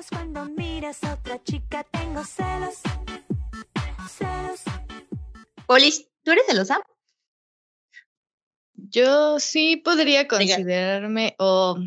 [0.00, 2.76] ojos cuando miras a otra chica, tengo celos.
[4.08, 4.60] Celos.
[5.66, 6.80] Polis, ¿tú eres celosa?
[8.74, 11.78] Yo sí podría considerarme, o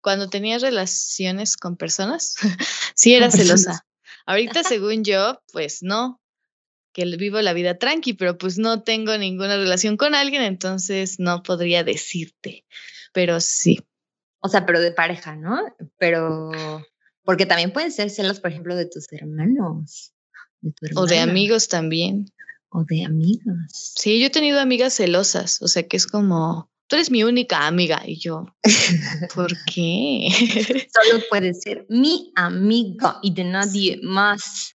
[0.00, 2.34] cuando tenía relaciones con personas,
[2.94, 3.86] sí era celosa.
[4.26, 6.20] Ahorita, según yo, pues no,
[6.92, 11.42] que vivo la vida tranqui, pero pues no tengo ninguna relación con alguien, entonces no
[11.42, 12.64] podría decirte,
[13.12, 13.86] pero sí.
[14.40, 15.60] O sea, pero de pareja, ¿no?
[15.98, 16.50] Pero,
[17.24, 20.12] porque también pueden ser celos, por ejemplo, de tus hermanos.
[20.60, 22.26] De tu o de amigos también.
[22.70, 23.94] O de amigos.
[23.96, 27.66] Sí, yo he tenido amigas celosas, o sea, que es como, tú eres mi única
[27.66, 28.02] amiga.
[28.06, 28.46] Y yo,
[29.34, 30.28] ¿por qué?
[30.92, 34.76] Solo puede ser mi amiga y de nadie más.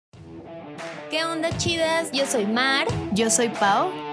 [1.10, 2.12] ¿Qué onda, chidas?
[2.14, 2.88] Yo soy Mar.
[3.14, 4.11] Yo soy Pau.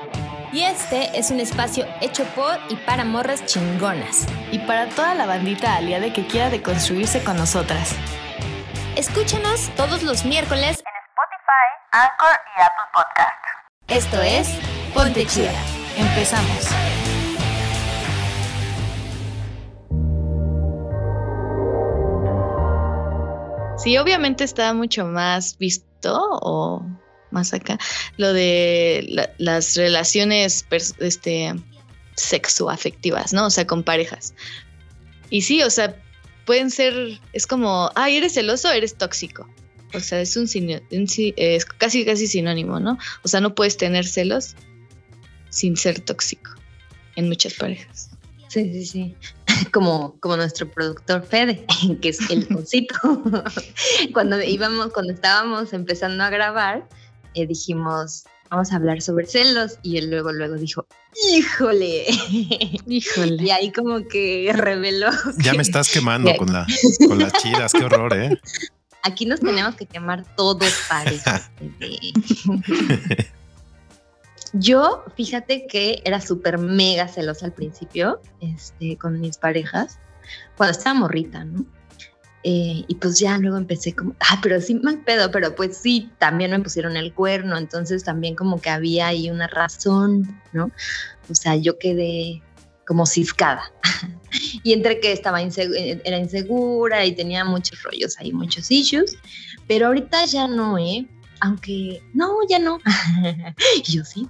[0.50, 4.26] Y este es un espacio hecho por y para morras chingonas.
[4.50, 7.94] Y para toda la bandita aliada que quiera deconstruirse con nosotras.
[8.96, 13.38] Escúchanos todos los miércoles en Spotify, Anchor y Apple Podcast.
[13.88, 14.48] Esto es
[14.94, 15.52] Ponte Chida.
[15.98, 16.68] Empezamos.
[23.76, 26.82] Sí, obviamente está mucho más visto o
[27.30, 27.78] más acá
[28.16, 30.64] lo de las relaciones
[30.98, 31.54] este,
[32.16, 33.46] sexoafectivas, ¿no?
[33.46, 34.34] O sea, con parejas.
[35.30, 35.94] Y sí, o sea,
[36.46, 39.48] pueden ser, es como, ay, eres celoso, eres tóxico.
[39.94, 40.48] O sea, es un,
[40.90, 42.98] es casi casi sinónimo, ¿no?
[43.22, 44.54] O sea, no puedes tener celos
[45.50, 46.50] sin ser tóxico
[47.16, 48.10] en muchas parejas.
[48.48, 49.16] Sí, sí, sí.
[49.72, 51.66] Como, como nuestro productor Fede,
[52.00, 52.94] que es el cosito.
[54.12, 56.88] cuando íbamos, cuando estábamos empezando a grabar,
[57.34, 59.78] eh, dijimos, vamos a hablar sobre celos.
[59.82, 60.86] Y él luego, luego dijo,
[61.32, 62.06] híjole.
[62.86, 63.42] Híjole.
[63.42, 65.10] Y ahí como que reveló.
[65.38, 66.66] Ya me estás quemando con, la,
[67.08, 68.40] con las chidas, qué horror, ¿eh?
[69.02, 71.42] Aquí nos tenemos que quemar todos parejos.
[74.54, 79.98] Yo, fíjate que era súper mega celosa al principio, este, con mis parejas,
[80.56, 81.66] cuando estaba morrita, ¿no?
[82.44, 86.10] Eh, y pues ya luego empecé como, ah, pero sí mal pedo, pero pues sí,
[86.18, 90.70] también me pusieron el cuerno, entonces también como que había ahí una razón, ¿no?
[91.28, 92.40] O sea, yo quedé
[92.86, 93.72] como ciscada.
[94.62, 99.16] y entre que estaba eh, era insegura y tenía muchos rollos ahí, muchos issues,
[99.66, 101.06] pero ahorita ya no, ¿eh?
[101.40, 102.78] Aunque no, ya no.
[103.76, 104.28] y yo sí,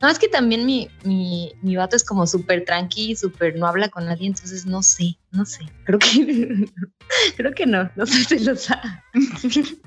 [0.00, 3.88] no, es que también mi, mi, mi vato es como súper tranqui, súper no habla
[3.88, 5.60] con nadie, entonces no sé, no sé.
[5.84, 6.68] Creo que,
[7.36, 9.04] creo que no, no sé celosa.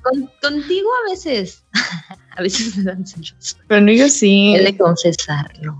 [0.02, 1.64] Con, contigo a veces,
[2.36, 3.58] a veces me dan celos.
[3.68, 4.56] Pero yo sí.
[4.56, 5.78] He de confesarlo.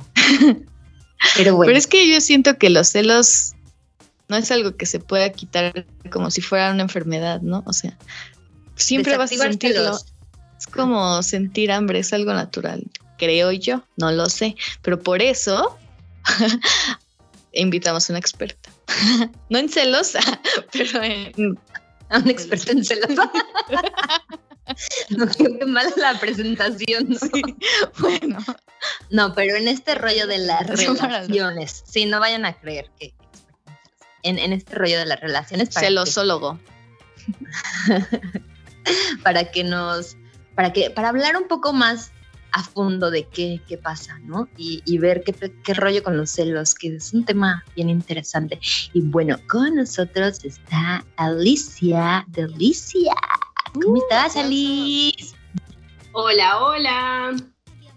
[1.38, 1.68] Pero bueno.
[1.68, 3.54] Pero es que yo siento que los celos
[4.28, 7.64] no es algo que se pueda quitar como si fuera una enfermedad, ¿no?
[7.66, 7.98] O sea,
[8.76, 9.98] siempre vas a sentirlo.
[10.62, 12.84] Es como sentir hambre, es algo natural,
[13.18, 15.76] creo yo, no lo sé, pero por eso
[17.54, 18.70] invitamos a una experta.
[19.50, 20.20] no en celosa,
[20.72, 21.58] pero en...
[22.10, 23.32] A una experta en celosa.
[25.10, 27.10] no, qué mala la presentación.
[27.10, 27.18] ¿no?
[27.98, 28.38] bueno.
[29.10, 33.16] No, pero en este rollo de las relaciones, sí, no vayan a creer que
[34.22, 35.70] en, en este rollo de las relaciones.
[35.72, 36.60] Celosólogo.
[39.24, 40.18] para que nos
[40.62, 42.12] para, que, para hablar un poco más
[42.52, 44.48] a fondo de qué, qué pasa, ¿no?
[44.58, 48.60] Y, ver qué, qué, rollo con los celos, que es un tema bien interesante.
[48.94, 53.16] Y bueno, con nosotros está Alicia Delicia.
[53.74, 55.34] ¿Cómo uh, estás, Alice?
[56.12, 57.36] Hola, hola.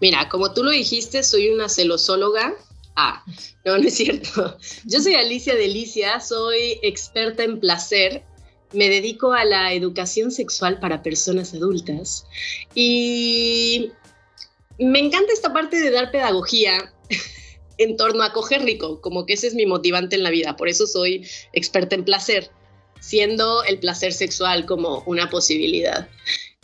[0.01, 2.55] Mira, como tú lo dijiste, soy una celosóloga.
[2.95, 3.23] Ah,
[3.63, 4.57] no, no es cierto.
[4.85, 8.23] Yo soy Alicia Delicia, soy experta en placer
[8.75, 12.25] me dedico a la educación sexual para personas adultas
[12.73, 13.91] y
[14.77, 16.93] me encanta esta parte de dar pedagogía
[17.77, 20.69] en torno a coger rico, como que ese es mi motivante en la vida, por
[20.69, 22.49] eso soy experta en placer,
[22.99, 26.07] siendo el placer sexual como una posibilidad.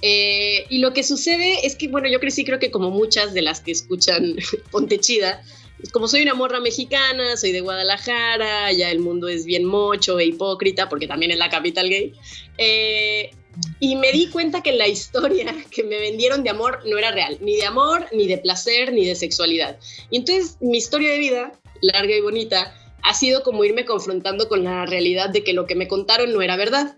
[0.02, 3.44] Eh, y lo que sucede es que, bueno, yo crecí creo que como muchas de
[3.44, 4.36] las que escuchan
[4.72, 5.44] Ponte Chida,
[5.92, 10.26] como soy una morra mexicana, soy de Guadalajara, ya el mundo es bien mocho e
[10.26, 12.14] hipócrita, porque también es la capital gay.
[12.58, 13.32] Eh,
[13.80, 17.38] y me di cuenta que la historia que me vendieron de amor no era real,
[17.42, 19.78] ni de amor, ni de placer, ni de sexualidad.
[20.10, 21.52] Y entonces mi historia de vida,
[21.82, 25.76] larga y bonita, ha sido como irme confrontando con la realidad de que lo que
[25.76, 26.96] me contaron no era verdad,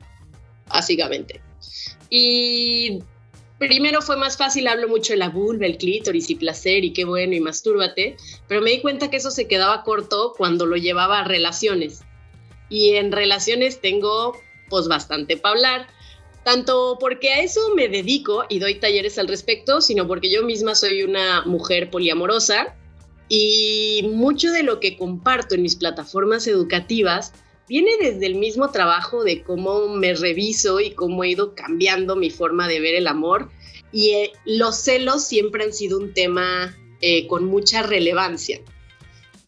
[0.67, 1.41] básicamente.
[2.09, 2.99] Y
[3.67, 7.05] primero fue más fácil, hablo mucho de la vulva, el clítoris y placer y qué
[7.05, 8.17] bueno y mastúrbate,
[8.47, 12.01] pero me di cuenta que eso se quedaba corto cuando lo llevaba a relaciones.
[12.69, 14.37] Y en relaciones tengo
[14.69, 15.87] pues bastante para hablar,
[16.43, 20.75] tanto porque a eso me dedico y doy talleres al respecto, sino porque yo misma
[20.75, 22.75] soy una mujer poliamorosa
[23.29, 27.33] y mucho de lo que comparto en mis plataformas educativas
[27.67, 32.29] viene desde el mismo trabajo de cómo me reviso y cómo he ido cambiando mi
[32.29, 33.49] forma de ver el amor.
[33.91, 38.61] Y eh, los celos siempre han sido un tema eh, con mucha relevancia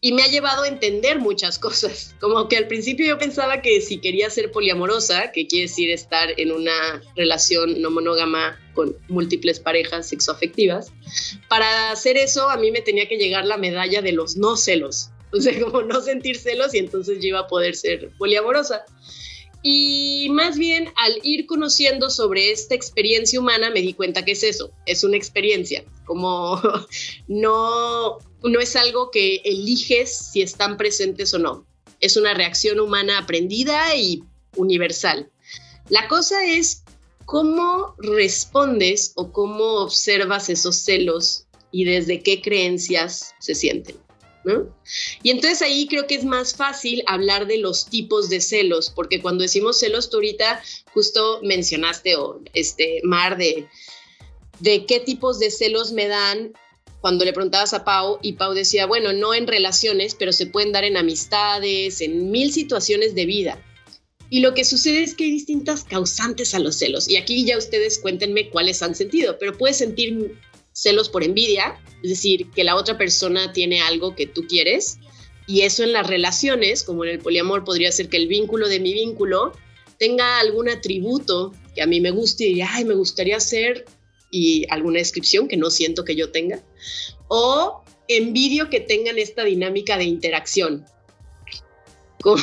[0.00, 2.14] y me ha llevado a entender muchas cosas.
[2.20, 6.28] Como que al principio yo pensaba que si quería ser poliamorosa, que quiere decir estar
[6.38, 10.92] en una relación no monógama con múltiples parejas sexoafectivas,
[11.48, 15.10] para hacer eso a mí me tenía que llegar la medalla de los no celos.
[15.32, 18.84] O sea, como no sentir celos y entonces yo iba a poder ser poliamorosa.
[19.62, 24.44] Y más bien al ir conociendo sobre esta experiencia humana me di cuenta que es
[24.44, 26.60] eso, es una experiencia, como
[27.26, 31.66] no, no es algo que eliges si están presentes o no,
[32.00, 34.22] es una reacción humana aprendida y
[34.54, 35.30] universal.
[35.88, 36.84] La cosa es
[37.24, 44.05] cómo respondes o cómo observas esos celos y desde qué creencias se sienten.
[45.22, 49.20] Y entonces ahí creo que es más fácil hablar de los tipos de celos, porque
[49.20, 50.62] cuando decimos celos, tú ahorita
[50.92, 53.66] justo mencionaste, o este, Mar, de,
[54.60, 56.52] de qué tipos de celos me dan
[57.00, 60.72] cuando le preguntabas a Pau y Pau decía, bueno, no en relaciones, pero se pueden
[60.72, 63.62] dar en amistades, en mil situaciones de vida.
[64.28, 67.08] Y lo que sucede es que hay distintas causantes a los celos.
[67.08, 70.36] Y aquí ya ustedes cuéntenme cuáles han sentido, pero puedes sentir
[70.76, 74.98] celos por envidia, es decir, que la otra persona tiene algo que tú quieres.
[75.46, 78.78] Y eso en las relaciones, como en el poliamor, podría ser que el vínculo de
[78.78, 79.52] mi vínculo
[79.98, 83.86] tenga algún atributo que a mí me guste y ay, me gustaría hacer
[84.30, 86.62] y alguna descripción que no siento que yo tenga.
[87.28, 90.84] O envidio que tengan esta dinámica de interacción.
[92.20, 92.42] Como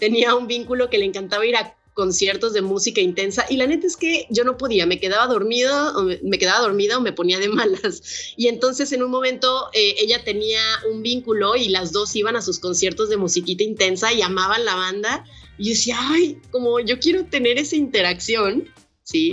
[0.00, 3.86] tenía un vínculo que le encantaba ir a conciertos de música intensa y la neta
[3.86, 7.38] es que yo no podía, me quedaba dormida o me, quedaba dormida o me ponía
[7.38, 8.34] de malas.
[8.36, 10.60] Y entonces en un momento eh, ella tenía
[10.90, 14.74] un vínculo y las dos iban a sus conciertos de musiquita intensa y amaban la
[14.74, 15.24] banda.
[15.56, 18.68] Y yo decía, ay, como yo quiero tener esa interacción,
[19.04, 19.30] ¿sí?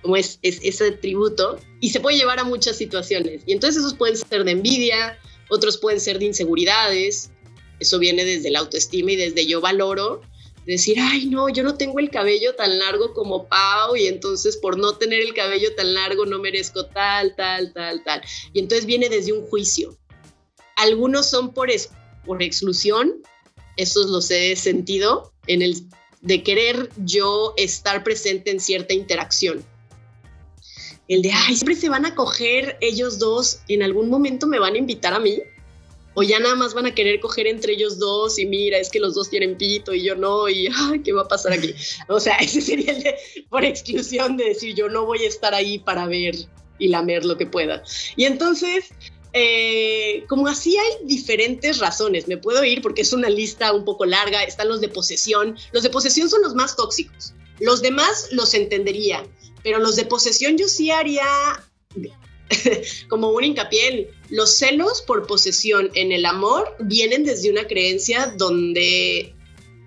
[0.00, 3.42] Como es, es ese tributo y se puede llevar a muchas situaciones.
[3.46, 5.18] Y entonces esos pueden ser de envidia,
[5.50, 7.30] otros pueden ser de inseguridades.
[7.80, 10.22] Eso viene desde la autoestima y desde yo valoro
[10.72, 14.78] decir, ay, no, yo no tengo el cabello tan largo como Pau y entonces por
[14.78, 18.22] no tener el cabello tan largo no merezco tal, tal, tal, tal.
[18.52, 19.96] Y entonces viene desde un juicio.
[20.76, 21.70] Algunos son por,
[22.24, 23.22] por exclusión,
[23.76, 25.74] esos los he sentido, en el
[26.20, 29.64] de querer yo estar presente en cierta interacción.
[31.08, 34.74] El de, ay, siempre se van a coger ellos dos, en algún momento me van
[34.74, 35.40] a invitar a mí
[36.18, 38.98] o ya nada más van a querer coger entre ellos dos y mira, es que
[38.98, 41.72] los dos tienen pito y yo no, y ay, ¿qué va a pasar aquí?
[42.08, 43.14] O sea, ese sería el de,
[43.48, 46.34] por exclusión de decir, yo no voy a estar ahí para ver
[46.80, 47.84] y lamer lo que pueda.
[48.16, 48.86] Y entonces,
[49.32, 54.04] eh, como así hay diferentes razones, me puedo ir porque es una lista un poco
[54.04, 58.54] larga, están los de posesión, los de posesión son los más tóxicos, los demás los
[58.54, 59.24] entendería,
[59.62, 61.24] pero los de posesión yo sí haría
[63.08, 69.34] como un hincapié los celos por posesión en el amor vienen desde una creencia donde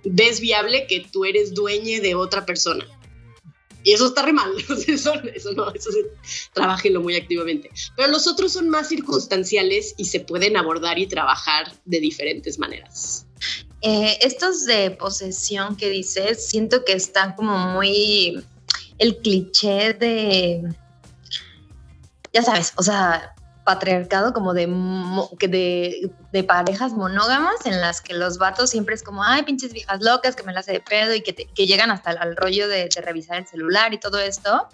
[0.03, 2.85] ves viable que tú eres dueño de otra persona.
[3.83, 4.51] Y eso está re mal,
[4.87, 5.13] eso,
[5.55, 5.89] no, eso
[6.53, 7.69] trabájenlo muy activamente.
[7.95, 13.25] Pero los otros son más circunstanciales y se pueden abordar y trabajar de diferentes maneras.
[13.81, 18.43] Eh, estos de posesión que dices, siento que están como muy
[18.99, 20.61] el cliché de
[22.33, 24.67] ya sabes, o sea, patriarcado como de,
[25.41, 30.01] de, de, parejas monógamas en las que los vatos siempre es como, ay, pinches viejas
[30.01, 32.89] locas que me las hace de pedo y que, que llegan hasta el, rollo de,
[33.03, 34.67] revisar el celular y todo esto.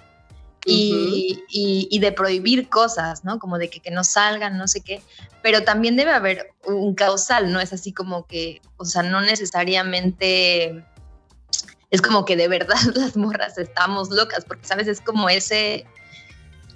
[0.66, 3.40] y, y, de prohibir cosas, ¿no?
[3.40, 5.02] Como de que, que, no salgan, no sé qué.
[5.42, 7.62] Pero también debe haber un causal, ¿no?
[7.62, 10.84] Es así como que, o sea, no necesariamente
[11.90, 14.88] es como que de verdad las morras estamos locas, porque, ¿sabes?
[14.88, 15.86] Es como ese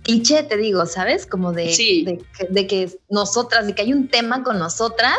[0.03, 1.25] cliché, te digo, ¿sabes?
[1.25, 2.17] Como de,
[2.49, 5.17] de, que nosotras, de que hay un tema con nosotras,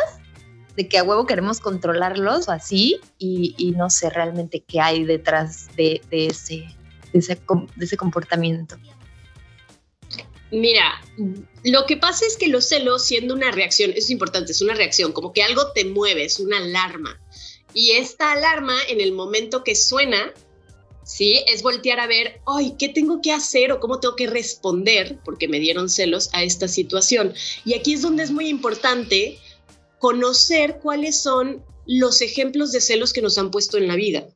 [0.75, 5.67] de que a huevo queremos controlarlos o así, y, no sé realmente qué hay detrás
[5.75, 6.65] de, ese,
[7.13, 7.19] de
[7.79, 8.77] ese, comportamiento.
[10.51, 11.01] Mira,
[11.63, 15.11] lo que pasa es que los celos, siendo una reacción, es importante, es una reacción,
[15.11, 17.19] como que algo te mueve, es una alarma.
[17.73, 20.31] Y esta alarma, en el momento que suena,
[21.03, 21.41] ¿sí?
[21.47, 25.47] Es voltear a ver, ay, ¿qué tengo que hacer o cómo tengo que responder, porque
[25.47, 27.33] me dieron celos a esta situación?
[27.65, 29.39] Y aquí es donde es muy importante
[29.99, 34.27] conocer cuáles son los ejemplos de celos que nos han puesto en la vida.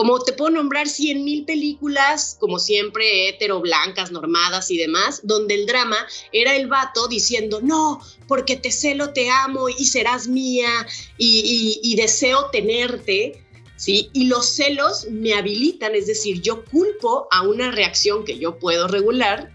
[0.00, 5.54] como te puedo nombrar cien mil películas, como siempre, hetero, blancas, normadas y demás, donde
[5.54, 5.98] el drama
[6.32, 10.70] era el vato diciendo, no, porque te celo, te amo y serás mía
[11.18, 13.44] y deseo tenerte.
[13.80, 14.10] ¿Sí?
[14.12, 18.88] Y los celos me habilitan, es decir, yo culpo a una reacción que yo puedo
[18.88, 19.54] regular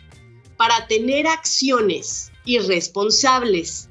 [0.57, 3.87] para tener acciones irresponsables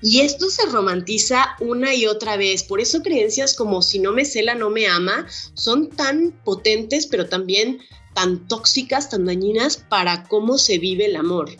[0.00, 2.62] y esto se romantiza una y otra vez.
[2.62, 7.28] Por eso creencias como si no me cela, no me ama, son tan potentes, pero
[7.28, 7.80] también
[8.14, 11.50] tan tóxicas, tan dañinas para cómo se vive el amor.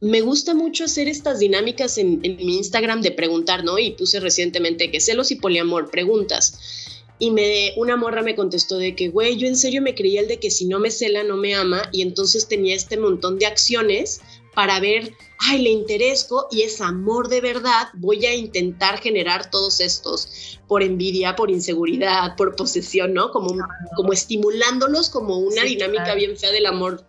[0.00, 3.78] Me gusta mucho hacer estas dinámicas en, mi Instagram de preguntar, ¿no?
[3.78, 6.79] Y puse recientemente que celos y poliamor, preguntas.
[7.20, 10.28] Y me, una morra me contestó de que, güey, yo en serio me creía el
[10.28, 11.82] de que si no me cela, no me ama.
[11.92, 14.20] Y entonces tenía este montón de acciones
[14.54, 19.80] para ver, ay, le interesco y es amor de verdad, voy a intentar generar todos
[19.80, 23.30] estos por envidia, por inseguridad, por posesión, ¿no?
[23.30, 23.56] Como,
[23.94, 27.04] como estimulándolos como una dinámica bien fea del amor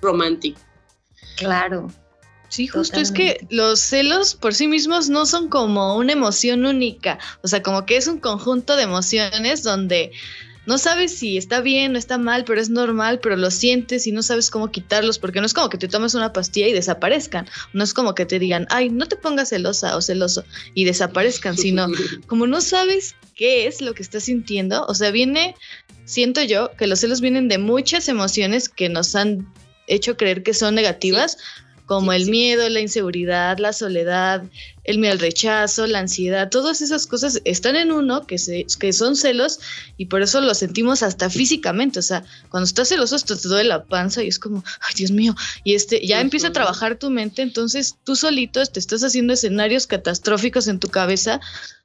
[0.00, 0.60] romántico.
[1.36, 1.88] Claro.
[2.48, 7.18] Sí, justo es que los celos por sí mismos no son como una emoción única,
[7.42, 10.12] o sea, como que es un conjunto de emociones donde
[10.66, 14.12] no sabes si está bien o está mal, pero es normal, pero lo sientes y
[14.12, 17.48] no sabes cómo quitarlos, porque no es como que te tomes una pastilla y desaparezcan,
[17.72, 21.56] no es como que te digan, ay, no te pongas celosa o celoso y desaparezcan,
[21.56, 21.86] sino
[22.26, 25.54] como no sabes qué es lo que estás sintiendo, o sea, viene,
[26.04, 29.46] siento yo que los celos vienen de muchas emociones que nos han
[29.86, 31.38] hecho creer que son negativas,
[31.86, 34.42] como el miedo, la inseguridad, la soledad,
[34.84, 38.92] el miedo al rechazo, la ansiedad, todas esas cosas están en uno que, se, que
[38.92, 39.60] son celos
[39.96, 43.84] y por eso lo sentimos hasta físicamente, o sea, cuando estás celoso te duele la
[43.84, 47.42] panza y es como, ay Dios mío, y este ya empieza a trabajar tu mente,
[47.42, 51.40] entonces tú solito te estás haciendo escenarios catastróficos en tu cabeza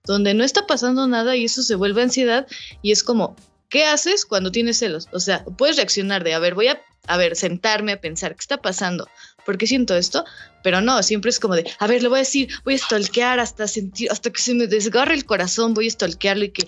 [0.05, 2.48] donde no está pasando nada y eso se vuelve ansiedad
[2.81, 3.36] y es como,
[3.70, 5.08] ¿qué haces cuando tienes celos?
[5.12, 8.41] O sea, puedes reaccionar de, a ver, voy a, a ver, sentarme a pensar, ¿qué
[8.41, 9.08] está pasando?
[9.45, 10.25] ¿Por qué siento esto?
[10.63, 13.39] Pero no, siempre es como de, a ver, le voy a decir, voy a stalkear
[13.39, 16.65] hasta sentir, hasta que se me desgarre el corazón, voy a stalkearlo y que,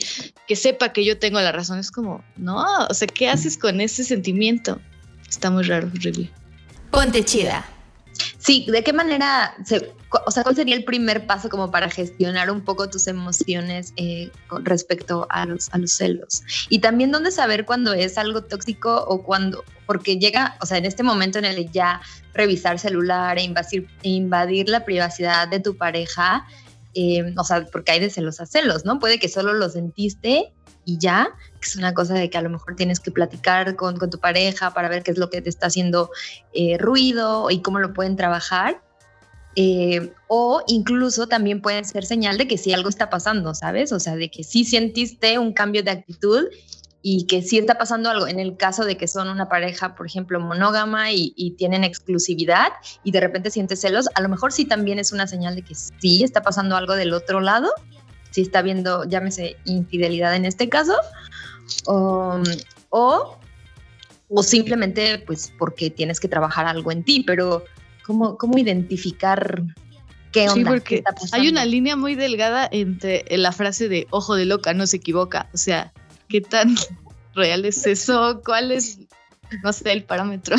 [0.47, 1.79] que sepa que yo tengo la razón.
[1.79, 4.79] Es como, no, o sea, ¿qué haces con ese sentimiento?
[5.29, 6.31] Está muy raro, horrible.
[6.91, 7.65] Ponte chida.
[8.37, 9.55] Sí, ¿de qué manera,
[10.25, 14.31] o sea, cuál sería el primer paso como para gestionar un poco tus emociones eh,
[14.47, 16.43] con respecto a los, a los celos?
[16.69, 19.63] Y también dónde saber cuando es algo tóxico o cuando,
[19.93, 22.01] porque llega, o sea, en este momento en el ya
[22.33, 26.47] revisar celular e invadir, invadir la privacidad de tu pareja,
[26.95, 28.97] eh, o sea, porque hay de celos a celos, ¿no?
[28.97, 30.51] Puede que solo lo sentiste
[30.83, 31.29] y ya,
[31.61, 34.73] que es una cosa de que a lo mejor tienes que platicar con, tu pareja
[34.73, 36.09] para ver qué es lo que te está haciendo
[36.53, 38.81] eh, ruido y cómo lo pueden trabajar.
[39.55, 43.91] Eh, o incluso también pueden ser señal de que sí algo está pasando, ¿sabes?
[43.91, 46.47] O sea, de que sí sentiste un cambio de actitud
[47.03, 48.27] y que sí está pasando algo.
[48.27, 52.69] En el caso de que son una pareja, por ejemplo, monógama y, y, tienen exclusividad
[53.03, 55.75] y de repente sientes celos, a lo mejor sí también es una señal de que
[55.75, 57.69] sí está pasando algo del otro lado
[58.33, 60.95] si está viendo, llámese, infidelidad en este caso,
[61.85, 62.41] o,
[62.89, 63.37] o,
[64.41, 67.63] simplemente pues porque tienes que trabajar algo en ti, pero
[68.03, 69.61] ¿cómo, cómo identificar
[70.31, 70.55] qué onda?
[70.55, 74.87] Sí, porque hay una línea muy delgada entre la frase de ojo de loca no
[74.87, 75.93] se equivoca, o sea,
[76.33, 76.75] ¿qué tan
[77.35, 78.41] real es eso?
[78.43, 78.97] ¿Cuál es,
[79.63, 80.57] no sé, el parámetro?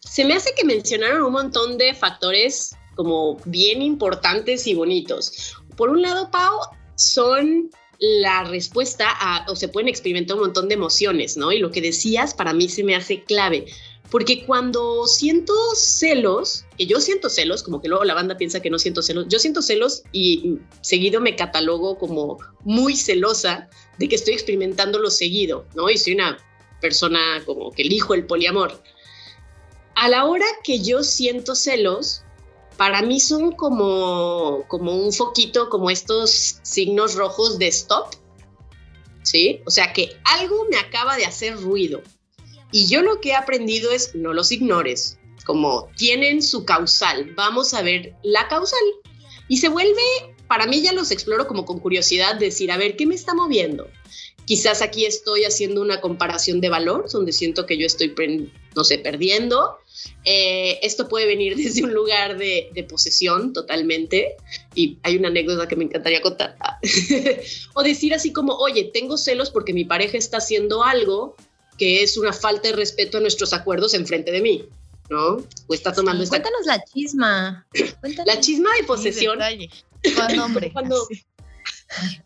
[0.00, 5.56] Se me hace que mencionaron un montón de factores como bien importantes y bonitos.
[5.76, 6.60] Por un lado, Pau,
[6.96, 7.70] son
[8.00, 11.50] la respuesta a, o se pueden experimentar un montón de emociones, ¿no?
[11.50, 13.64] Y lo que decías para mí se me hace clave,
[14.10, 18.70] porque cuando siento celos, que yo siento celos, como que luego la banda piensa que
[18.70, 24.14] no siento celos, yo siento celos y seguido me catalogo como muy celosa de que
[24.14, 25.90] estoy experimentando lo seguido, ¿no?
[25.90, 26.38] Y soy una
[26.80, 28.82] persona como que elijo el poliamor.
[29.94, 32.22] A la hora que yo siento celos,
[32.78, 38.14] para mí son como, como un foquito, como estos signos rojos de stop,
[39.22, 39.60] ¿sí?
[39.66, 42.00] O sea que algo me acaba de hacer ruido.
[42.72, 47.72] Y yo lo que he aprendido es no los ignores, como tienen su causal, vamos
[47.72, 48.78] a ver la causal.
[49.48, 50.02] Y se vuelve,
[50.46, 53.88] para mí ya los exploro como con curiosidad, decir, a ver, ¿qué me está moviendo?
[54.44, 58.14] Quizás aquí estoy haciendo una comparación de valor, donde siento que yo estoy,
[58.74, 59.78] no sé, perdiendo.
[60.24, 64.36] Eh, esto puede venir desde un lugar de, posesión totalmente.
[64.74, 66.56] Y hay una anécdota que me encantaría contar.
[67.74, 71.36] o decir así como, oye, tengo celos porque mi pareja está haciendo algo
[71.78, 74.68] que es una falta de respeto a nuestros acuerdos enfrente de mí.
[75.10, 75.36] ¿no?
[75.66, 77.66] O está tomando Cuéntanos la chisma.
[78.26, 79.38] La chisma de posesión.
[80.72, 81.08] cuando,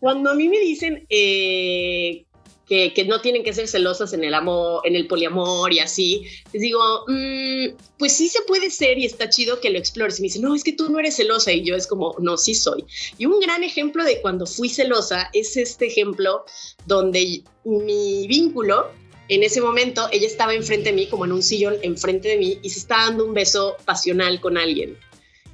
[0.00, 2.25] cuando a mí me dicen eh,
[2.66, 6.25] que, que, no tienen que ser celosas en el amor, en el poliamor y así,
[6.52, 10.18] les digo, mm, pues sí se puede ser y está chido que lo explores.
[10.18, 11.52] Y me dicen, no, es que tú no eres celosa.
[11.52, 12.85] Y yo es como, no, sí soy.
[13.16, 16.44] Y un gran ejemplo de cuando fui celosa es este ejemplo
[16.87, 18.90] donde mi vínculo,
[19.35, 22.59] en ese momento, ella estaba enfrente de mí, como en un sillón enfrente de mí,
[22.62, 24.99] y se estaba dando un beso pasional con alguien.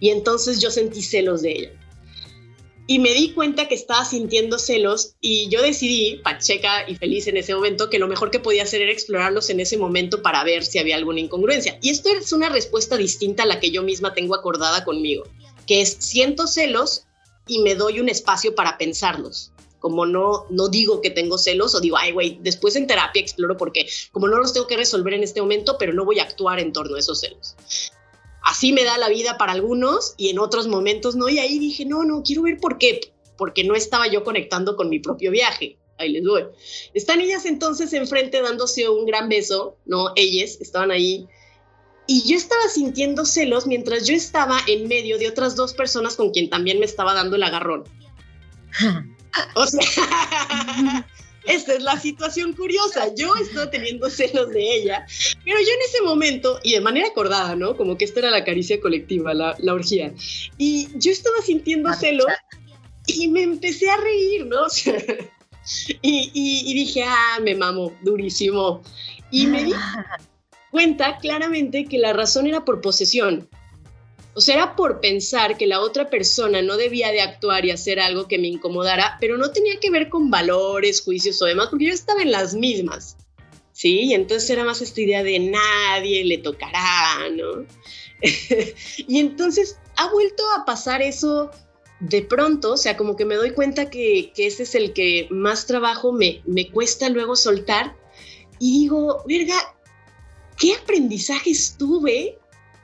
[0.00, 1.72] Y entonces yo sentí celos de ella
[2.90, 7.36] y me di cuenta que estaba sintiendo celos y yo decidí, pacheca y feliz en
[7.36, 10.64] ese momento, que lo mejor que podía hacer era explorarlos en ese momento para ver
[10.64, 11.78] si había alguna incongruencia.
[11.82, 15.24] Y esto es una respuesta distinta a la que yo misma tengo acordada conmigo,
[15.66, 17.04] que es siento celos
[17.46, 19.52] y me doy un espacio para pensarlos.
[19.78, 23.56] Como no, no digo que tengo celos o digo, ay, güey, después en terapia exploro
[23.56, 26.58] porque como no los tengo que resolver en este momento, pero no voy a actuar
[26.58, 27.54] en torno a esos celos
[28.48, 31.28] así me da la vida para algunos y en otros momentos no.
[31.28, 34.88] Y ahí dije, no, no, quiero ver por qué, porque no estaba yo conectando con
[34.88, 35.76] mi propio viaje.
[35.98, 36.44] Ahí les doy.
[36.94, 40.12] Están ellas entonces enfrente dándose un gran beso, ¿no?
[40.16, 41.26] Ellas estaban ahí.
[42.06, 46.30] Y yo estaba sintiendo celos mientras yo estaba en medio de otras dos personas con
[46.30, 47.84] quien también me estaba dando el agarrón.
[49.54, 49.80] o sea,
[51.46, 53.14] esta es la situación curiosa.
[53.14, 55.06] Yo estaba teniendo celos de ella,
[55.44, 57.76] pero yo en ese momento, y de manera acordada, ¿no?
[57.76, 60.12] Como que esta era la caricia colectiva, la, la orgía.
[60.58, 62.26] Y yo estaba sintiendo celos
[63.06, 64.66] y me empecé a reír, ¿no?
[66.02, 68.82] y, y, dije, ah, me mamo, durísimo.
[69.30, 69.72] Y me di
[70.70, 73.48] cuenta claramente que la razón era por posesión.
[74.38, 77.98] O sea, era por pensar que la otra persona no debía de actuar y hacer
[77.98, 81.86] algo que me incomodara, pero no tenía que ver con valores, juicios o demás, porque
[81.86, 83.16] yo estaba en las mismas.
[83.72, 84.02] ¿Sí?
[84.04, 87.66] Y entonces era más esta idea de nadie le tocará, ¿no?
[89.08, 91.50] y entonces ha vuelto a pasar eso
[91.98, 95.66] de pronto, o sea, como que me doy cuenta que, ese es el que más
[95.66, 97.96] trabajo me, me cuesta luego soltar.
[98.60, 99.56] Y digo, verga,
[100.56, 102.38] ¿qué aprendizajes tuve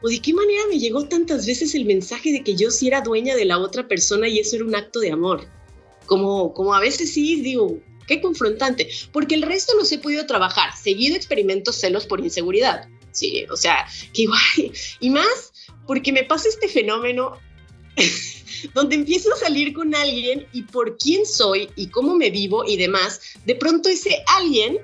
[0.04, 3.00] ¿O de qué manera me llegó tantas veces el mensaje de que yo sí era
[3.00, 5.48] dueña de la otra persona y eso era un acto de amor?
[6.04, 10.76] Como, como a veces sí digo, qué confrontante, porque el resto los he podido trabajar.
[10.76, 12.86] Seguido experimento celos por inseguridad.
[13.12, 14.72] Sí, o sea, qué guay.
[15.00, 15.54] Y más
[15.86, 17.38] porque me pasa este fenómeno
[18.74, 22.76] donde empiezo a salir con alguien y por quién soy y cómo me vivo y
[22.76, 24.80] demás, de pronto ese alguien,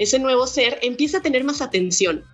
[0.00, 2.24] ese nuevo ser, empieza a tener más atención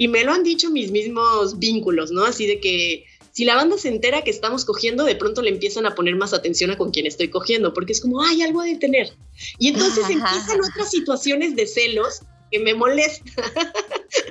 [0.00, 2.24] y me lo han dicho mis mismos vínculos, ¿no?
[2.24, 5.84] Así de que si la banda se entera que estamos cogiendo, de pronto le empiezan
[5.84, 8.64] a poner más atención a con quien estoy cogiendo, porque es como, hay algo a
[8.64, 9.12] detener.
[9.58, 13.42] Y entonces empiezan otras situaciones de celos que me molesta.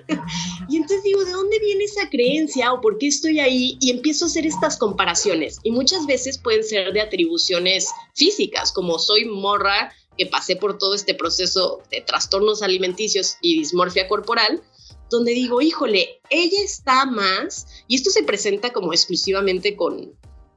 [0.69, 3.77] y entonces digo, ¿de dónde viene esa creencia o por qué estoy ahí?
[3.79, 5.59] Y empiezo a hacer estas comparaciones.
[5.61, 10.95] Y muchas veces pueden ser de atribuciones físicas, como soy morra que pasé por todo
[10.95, 14.63] este proceso de trastornos alimenticios y dismorfia corporal,
[15.09, 20.13] donde digo, híjole, ella está más, y esto se presenta como exclusivamente con,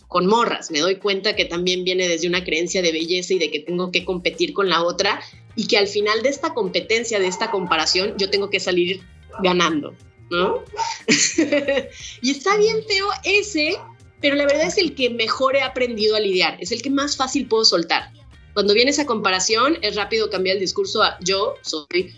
[0.09, 3.51] con morras, me doy cuenta que también viene desde una creencia de belleza y de
[3.51, 5.21] que tengo que competir con la otra,
[5.57, 9.03] y que al final de esta competencia, de esta comparación, yo tengo que salir
[9.43, 9.95] ganando,
[10.31, 10.63] ¿no?
[12.23, 13.79] y está bien feo ese,
[14.21, 17.17] pero la verdad es el que mejor he aprendido a lidiar, es el que más
[17.17, 18.13] fácil puedo soltar.
[18.55, 22.15] Cuando viene esa comparación, es rápido cambiar el discurso a yo soy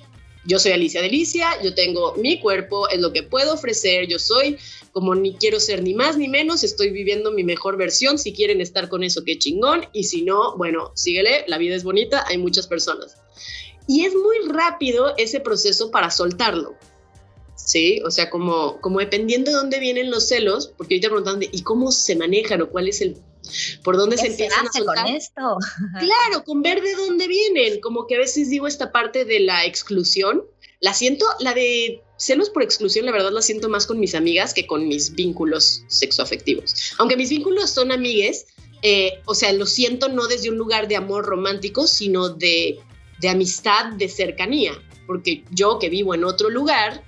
[0.47, 4.59] yo soy Alicia Delicia, yo tengo mi cuerpo, es lo que puedo ofrecer, yo soy
[4.93, 8.61] como ni quiero ser ni más ni menos, estoy viviendo mi mejor versión, si quieren
[8.61, 12.39] estar con eso, qué chingón, y si no, bueno, síguele, la vida es bonita, hay
[12.39, 13.17] muchas personas.
[13.89, 16.77] Y es muy rápido ese proceso para soltarlo.
[17.57, 18.01] ¿sí?
[18.05, 21.91] O sea, como, como dependiendo de dónde vienen los celos, porque ahorita preguntan, ¿y cómo
[21.91, 23.17] se manejan o cuál es el
[23.83, 25.05] por dónde se empiezan a soltar.
[25.05, 25.59] con esto?
[25.99, 29.65] Claro, con ver de dónde vienen, como que a veces digo esta parte de la
[29.65, 30.45] exclusión,
[30.81, 34.53] la siento, la de celos por exclusión, la verdad la siento más con mis amigas
[34.55, 36.75] que con mis vínculos sexoafectivos.
[36.99, 38.47] Aunque mis vínculos son amigues,
[38.83, 42.79] eh, o sea, lo siento no desde un lugar de amor romántico, sino de,
[43.19, 44.73] de amistad, de cercanía,
[45.07, 47.03] porque yo que vivo en otro lugar,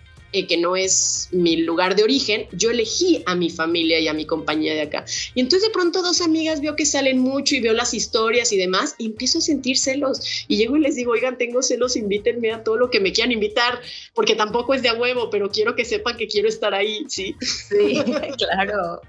[0.44, 4.26] que no es mi lugar de origen, yo elegí a mi familia y a mi
[4.26, 5.04] compañía de acá.
[5.34, 8.58] Y entonces de pronto dos amigas veo que salen mucho y veo las historias y
[8.58, 10.44] demás y empiezo a sentir celos.
[10.48, 13.32] Y llego y les digo, oigan, tengo celos, invítenme a todo lo que me quieran
[13.32, 13.80] invitar,
[14.14, 17.34] porque tampoco es de a huevo, pero quiero que sepan que quiero estar ahí, ¿sí?
[17.40, 18.02] Sí,
[18.38, 19.00] claro.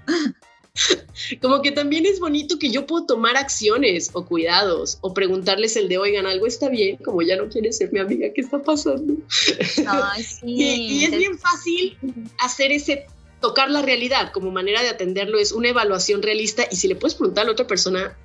[1.42, 5.88] Como que también es bonito que yo puedo tomar acciones o cuidados o preguntarles el
[5.88, 9.14] de, oigan, algo está bien, como ya no quiere ser mi amiga, ¿qué está pasando?
[10.44, 11.96] y, es bien fácil
[12.38, 13.06] hacer ese,
[13.40, 17.14] tocar la realidad como manera de atenderlo, es una evaluación realista y si le puedes
[17.14, 18.16] preguntar a la otra persona,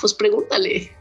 [0.00, 0.92] pues pregúntale.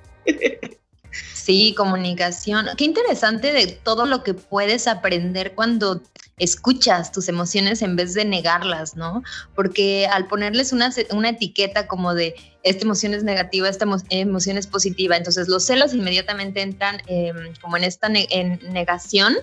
[1.33, 2.67] Sí, comunicación.
[2.77, 6.01] Qué interesante de todo lo que puedes aprender cuando
[6.37, 9.23] escuchas tus emociones en vez de negarlas, ¿no?
[9.55, 14.67] Porque al ponerles una, una etiqueta como de esta emoción es negativa, esta emoción es
[14.67, 19.35] positiva, entonces los celos inmediatamente entran em, como en esta en negación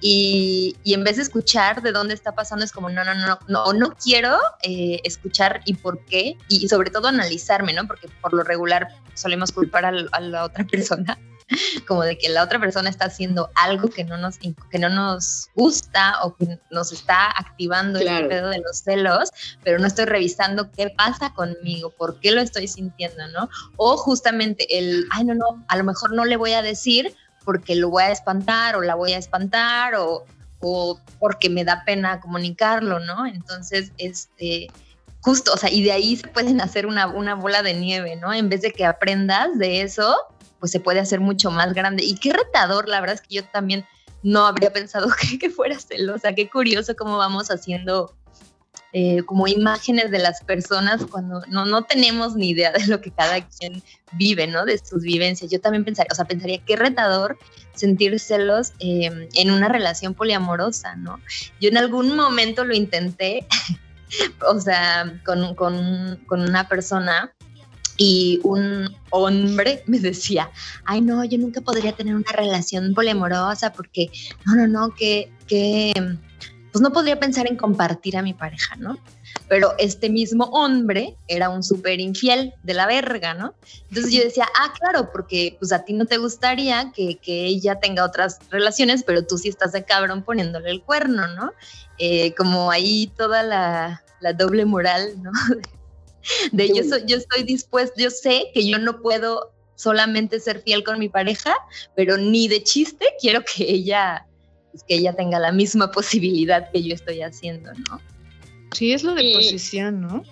[0.00, 3.72] y, en vez de escuchar de dónde está pasando es como no, no, no, no,
[3.74, 7.86] no quiero eh, escuchar y por qué y, sobre todo analizarme, ¿no?
[7.86, 11.18] Porque por lo regular solemos culpar a la otra persona
[11.86, 15.48] como de que la otra persona está haciendo algo que no nos, que no nos
[15.54, 19.30] gusta o que nos está activando el pedo de los celos,
[19.62, 23.48] pero no estoy revisando qué pasa conmigo, por qué lo estoy sintiendo, ¿no?
[23.76, 27.74] O justamente el, ay, no, no, a lo mejor no le voy a decir porque
[27.74, 30.24] lo voy a espantar o la voy a espantar o,
[30.60, 33.26] o porque me da pena comunicarlo, ¿no?
[33.26, 34.68] Entonces, este,
[35.20, 38.32] justo, o sea, y de ahí se pueden hacer una, una bola de nieve, ¿no?
[38.32, 40.16] En vez de que aprendas de eso,
[40.60, 42.04] pues se puede hacer mucho más grande.
[42.04, 43.84] Y qué retador, la verdad es que yo también
[44.22, 46.34] no habría pensado que, que fuera celosa.
[46.34, 48.14] Qué curioso cómo vamos haciendo
[48.92, 53.12] eh, como imágenes de las personas cuando no, no tenemos ni idea de lo que
[53.12, 54.64] cada quien vive, ¿no?
[54.64, 55.48] De sus vivencias.
[55.48, 57.38] Yo también pensaría, o sea, pensaría qué retador
[57.72, 61.20] sentir celos em, en una relación poliamorosa, ¿no?
[61.60, 63.46] Yo en algún momento lo intenté,
[64.48, 67.32] o sea, con, con, con una persona
[68.02, 70.50] y un hombre me decía,
[70.86, 74.10] ay no, yo nunca podría tener una relación poliamorosa porque,
[74.46, 75.92] no, no, no, que, que,
[76.72, 78.98] pues no podría pensar en compartir a mi pareja, ¿no?
[79.50, 83.52] Pero este mismo hombre era un súper infiel de la verga, ¿no?
[83.90, 87.80] Entonces yo decía, ah, claro, porque pues a ti no te gustaría que, que ella
[87.80, 91.52] tenga otras relaciones, pero tú sí estás de cabrón poniéndole el cuerno, ¿no?
[91.98, 95.32] Eh, como ahí toda la, la doble moral, ¿no?
[96.52, 100.98] de yo, yo estoy dispuesto, yo sé que yo no puedo solamente ser fiel con
[100.98, 101.54] mi pareja,
[101.96, 104.26] pero ni de chiste quiero que ella,
[104.70, 108.00] pues, que ella tenga la misma posibilidad que yo estoy haciendo, ¿no?
[108.72, 110.22] Sí, es lo de posesión, ¿no?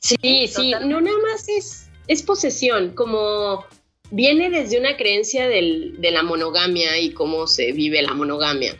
[0.00, 3.64] Sí, sí, no nada más es, es posesión, como
[4.10, 8.76] viene desde una creencia del, de la monogamia y cómo se vive la monogamia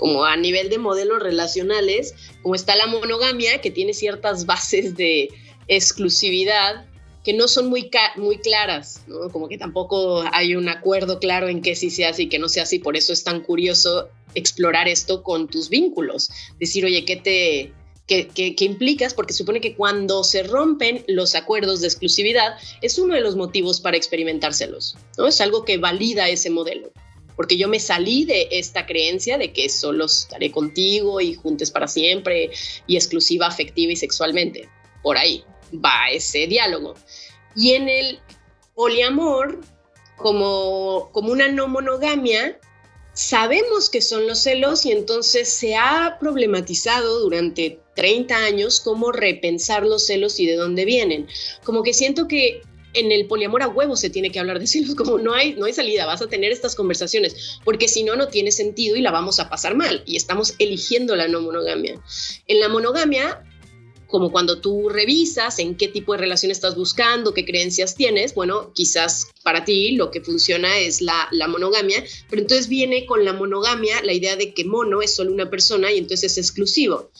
[0.00, 5.28] como a nivel de modelos relacionales, como está la monogamia, que tiene ciertas bases de
[5.68, 6.86] exclusividad
[7.22, 9.28] que no son muy, muy claras, ¿no?
[9.28, 12.48] como que tampoco hay un acuerdo claro en qué sí se hace y qué no
[12.48, 16.30] se hace, y por eso es tan curioso explorar esto con tus vínculos.
[16.58, 19.12] Decir, oye, ¿qué te, implicas?
[19.12, 23.82] Porque supone que cuando se rompen los acuerdos de exclusividad, es uno de los motivos
[23.82, 25.26] para experimentárselos, ¿no?
[25.26, 26.90] Es algo que valida ese modelo
[27.40, 31.88] porque yo me salí de esta creencia de que solo estaré contigo y juntes para
[31.88, 32.50] siempre
[32.86, 34.68] y exclusiva afectiva y sexualmente.
[35.02, 35.42] Por ahí
[35.74, 36.96] va ese diálogo.
[37.56, 38.18] Y en el
[38.74, 39.58] poliamor,
[40.18, 42.60] como, como una no monogamia,
[43.14, 49.86] sabemos que son los celos y entonces se ha problematizado durante 30 años cómo repensar
[49.86, 51.26] los celos y de dónde vienen.
[51.64, 52.60] Como que siento que
[52.94, 55.66] en el poliamor a huevo se tiene que hablar de celos, como no hay, no
[55.66, 59.10] hay salida, vas a tener estas conversaciones, porque si no, no tiene sentido y la
[59.10, 62.00] vamos a pasar mal y estamos eligiendo la no monogamia.
[62.46, 63.42] En la monogamia,
[64.06, 68.72] como cuando tú revisas en qué tipo de relación estás buscando, qué creencias tienes, bueno,
[68.74, 73.32] quizás para ti lo que funciona es la, la monogamia, pero entonces viene con la
[73.32, 77.10] monogamia la idea de que mono es solo una persona y entonces es exclusivo.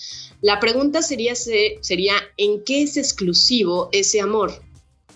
[0.43, 4.53] La pregunta sería, sería ¿en qué es exclusivo ese amor?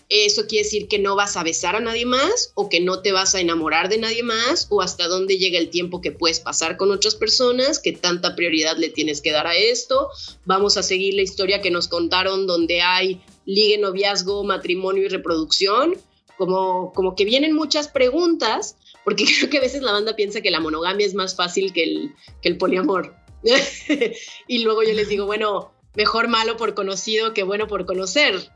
[0.09, 3.11] Eso quiere decir que no vas a besar a nadie más o que no te
[3.11, 6.77] vas a enamorar de nadie más o hasta dónde llega el tiempo que puedes pasar
[6.77, 10.09] con otras personas, que tanta prioridad le tienes que dar a esto.
[10.45, 15.95] Vamos a seguir la historia que nos contaron donde hay ligue, noviazgo, matrimonio y reproducción.
[16.37, 20.51] Como, como que vienen muchas preguntas, porque creo que a veces la banda piensa que
[20.51, 23.15] la monogamia es más fácil que el, que el poliamor.
[24.47, 28.51] y luego yo les digo, bueno, mejor malo por conocido que bueno por conocer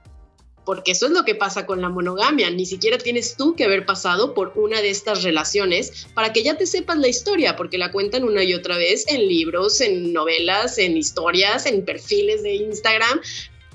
[0.69, 2.51] porque eso es lo que pasa con la monogamia.
[2.51, 6.59] Ni siquiera tienes tú que haber pasado por una de estas relaciones para que ya
[6.59, 10.77] te sepas la historia, porque la cuentan una y otra vez en libros, en novelas,
[10.77, 13.19] en historias, en perfiles de Instagram.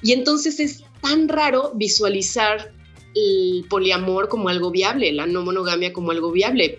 [0.02, 2.72] Y entonces es tan raro visualizar
[3.16, 6.78] el poliamor como algo viable, la no monogamia como algo viable.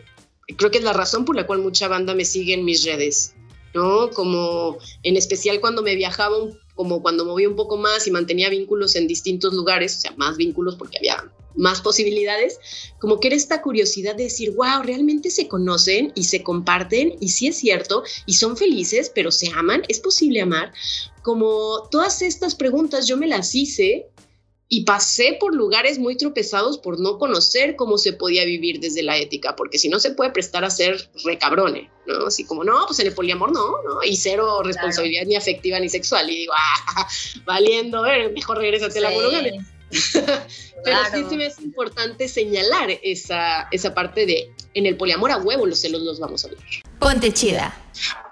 [0.56, 3.36] Creo que es la razón por la cual mucha banda me sigue en mis redes,
[3.74, 4.12] ¿no?
[4.12, 8.50] Como en especial cuando me viajaba un como cuando moví un poco más y mantenía
[8.50, 12.60] vínculos en distintos lugares, o sea, más vínculos porque había más posibilidades,
[13.00, 17.30] como que era esta curiosidad de decir, wow, realmente se conocen y se comparten y
[17.30, 20.74] sí es cierto y son felices, pero se aman, es posible amar.
[21.24, 24.10] Como todas estas preguntas yo me las hice
[24.68, 29.18] y pasé por lugares muy tropezados por no conocer cómo se podía vivir desde la
[29.18, 32.26] ética, porque si no se puede prestar a ser recabrone, ¿no?
[32.26, 34.04] Así como, no, pues en el poliamor no, ¿no?
[34.04, 36.30] Y cero responsabilidad ni afectiva ni sexual.
[36.30, 37.08] Y digo, ah,
[37.46, 39.66] valiendo, ver, mejor regrésate a la monogamia.
[40.84, 45.38] Pero sí, sí me es importante señalar esa, esa parte de en el poliamor a
[45.38, 46.58] huevo los celos los vamos a ver.
[47.00, 47.78] Ponte chida.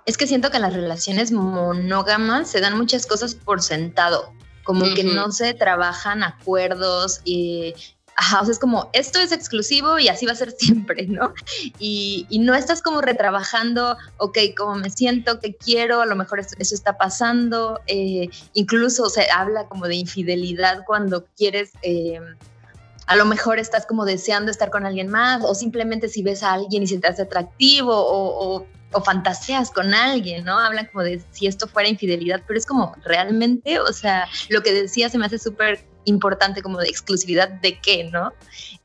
[0.05, 4.93] Es que siento que en las relaciones monógamas se dan muchas cosas por sentado como
[4.93, 7.73] que no se trabajan acuerdos y...
[8.15, 11.33] Ajá, o sea, es como, esto es exclusivo y así va a ser siempre, ¿no?
[11.79, 16.55] Y, no estás como retrabajando, ok, cómo me siento, qué quiero, a lo mejor eso,
[16.59, 22.19] está pasando, eh, incluso se habla como de infidelidad cuando quieres, eh,
[23.05, 26.53] a lo mejor estás como deseando estar con alguien más, o simplemente si ves a
[26.53, 30.57] alguien y se te atractivo, o, o o fantaseas con alguien, ¿no?
[30.57, 34.71] Hablan como de si esto fuera infidelidad, pero es como realmente, o sea, lo que
[34.71, 38.33] decía se me hace súper importante como de exclusividad de qué, ¿no?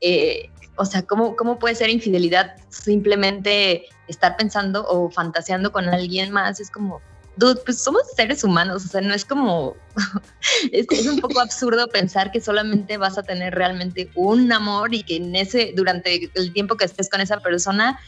[0.01, 6.31] Eh, o sea, ¿cómo, ¿cómo puede ser infidelidad simplemente estar pensando o fantaseando con alguien
[6.31, 6.59] más?
[6.59, 7.01] Es como,
[7.39, 9.75] dude, pues somos seres humanos, o sea, no es como,
[10.71, 15.03] es, es, un poco absurdo pensar que solamente vas a tener realmente un amor y
[15.03, 17.99] que en ese, durante el tiempo que estés con esa persona,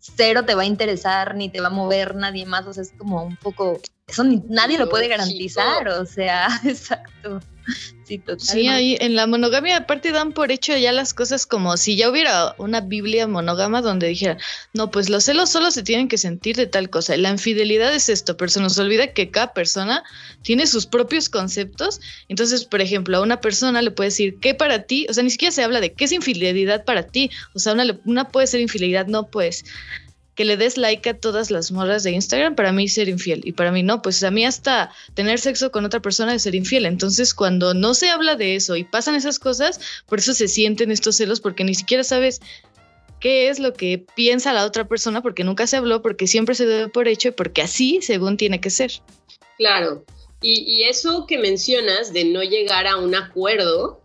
[0.00, 2.92] cero te va a interesar ni te va a mover nadie más, o sea, es
[2.98, 7.40] como un poco, eso nadie lo puede garantizar, o sea, exacto.
[8.10, 8.40] Sí, total.
[8.40, 12.10] Sí, ahí en la monogamia aparte dan por hecho ya las cosas como si ya
[12.10, 14.36] hubiera una Biblia monógama donde dijera,
[14.72, 17.16] no, pues los celos solo se tienen que sentir de tal cosa.
[17.16, 20.02] La infidelidad es esto, pero se nos olvida que cada persona
[20.42, 22.00] tiene sus propios conceptos.
[22.28, 25.06] Entonces, por ejemplo, a una persona le puede decir, ¿qué para ti?
[25.08, 27.30] O sea, ni siquiera se habla de qué es infidelidad para ti.
[27.54, 29.64] O sea, una, una puede ser infidelidad, no pues
[30.34, 33.42] que le des like a todas las morras de Instagram, para mí ser infiel.
[33.44, 36.54] Y para mí no, pues a mí hasta tener sexo con otra persona es ser
[36.54, 36.86] infiel.
[36.86, 40.90] Entonces, cuando no se habla de eso y pasan esas cosas, por eso se sienten
[40.90, 42.40] estos celos, porque ni siquiera sabes
[43.18, 46.66] qué es lo que piensa la otra persona, porque nunca se habló, porque siempre se
[46.66, 48.92] debe por hecho y porque así, según tiene que ser.
[49.58, 50.04] Claro.
[50.42, 54.00] Y eso que mencionas de no llegar a un acuerdo,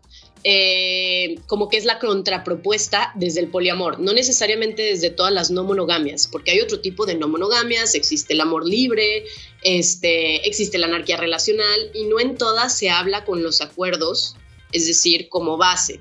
[0.47, 5.63] eh, como que es la contrapropuesta desde el poliamor, no necesariamente desde todas las no
[5.63, 9.25] monogamias, porque hay otro tipo de no monogamias, existe el amor libre,
[9.63, 14.35] este, existe la anarquía relacional y no en todas se habla con los acuerdos,
[14.71, 15.99] es decir, como base.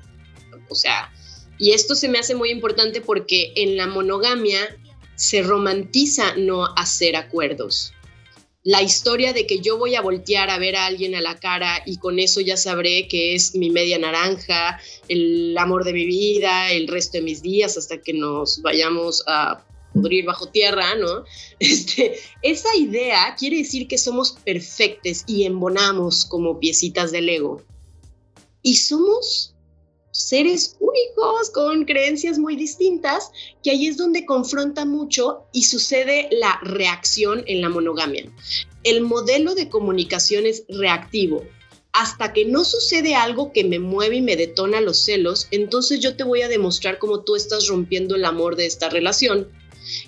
[0.69, 1.11] O sea,
[1.57, 4.59] y esto se me hace muy importante porque en la monogamia
[5.15, 7.93] se romantiza no hacer acuerdos
[8.65, 11.83] la historia de que yo voy a voltear a ver a alguien a la cara
[11.85, 16.71] y con eso ya sabré que es mi media naranja, el amor de mi vida,
[16.71, 21.25] el resto de mis días hasta que nos vayamos a pudrir bajo tierra, ¿no?
[21.59, 27.61] Este, esa idea quiere decir que somos perfectos y embonamos como piecitas del ego.
[28.63, 29.54] Y somos
[30.15, 36.57] seres únicos con creencias muy distintas, que ahí es donde confronta mucho y sucede la
[36.63, 38.31] reacción en la monogamia.
[38.83, 41.43] El modelo de comunicación es reactivo.
[41.91, 46.15] Hasta que no sucede algo que me mueve y me detona los celos, entonces yo
[46.15, 49.49] te voy a demostrar cómo tú estás rompiendo el amor de esta relación.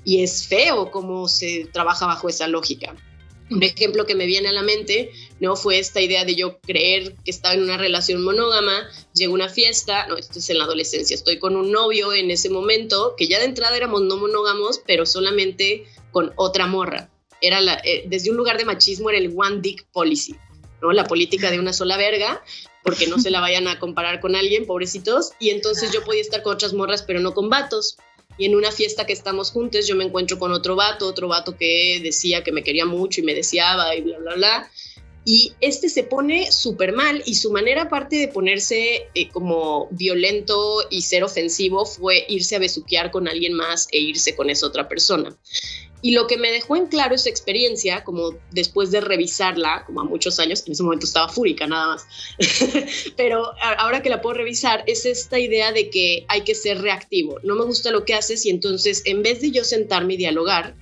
[0.06, 2.96] Y es feo cómo se trabaja bajo esa lógica.
[3.50, 5.56] Un ejemplo que me viene a la mente, ¿no?
[5.56, 9.50] Fue esta idea de yo creer que estaba en una relación monógama, llego a una
[9.50, 13.28] fiesta, no, esto es en la adolescencia, estoy con un novio en ese momento, que
[13.28, 17.10] ya de entrada éramos no monógamos, pero solamente con otra morra.
[17.42, 20.36] Era eh, desde un lugar de machismo era el one dick policy,
[20.82, 20.92] ¿no?
[20.92, 22.44] La política de una sola verga,
[22.84, 26.42] porque no se la vayan a comparar con alguien, pobrecitos, y entonces yo podía estar
[26.42, 27.98] con otras morras, pero no con vatos
[28.38, 31.58] y en una fiesta que estamos juntos yo me encuentro con otro vato, otro vato
[31.58, 34.72] que decía que me quería mucho y me deseaba y bla, bla, bla.
[35.30, 40.88] Y este se pone súper mal y su manera aparte de ponerse eh, como violento
[40.90, 44.88] y ser ofensivo fue irse a besuquear con alguien más e irse con esa otra
[44.88, 45.38] persona.
[46.02, 50.06] Y lo que me dejó en claro esa experiencia, como después de revisarla, como a
[50.06, 52.06] muchos años, en ese momento estaba fúrica nada más,
[53.18, 57.38] pero ahora que la puedo revisar, es esta idea de que hay que ser reactivo.
[57.44, 60.74] No me gusta lo que haces y entonces en vez de yo sentarme y dialogar,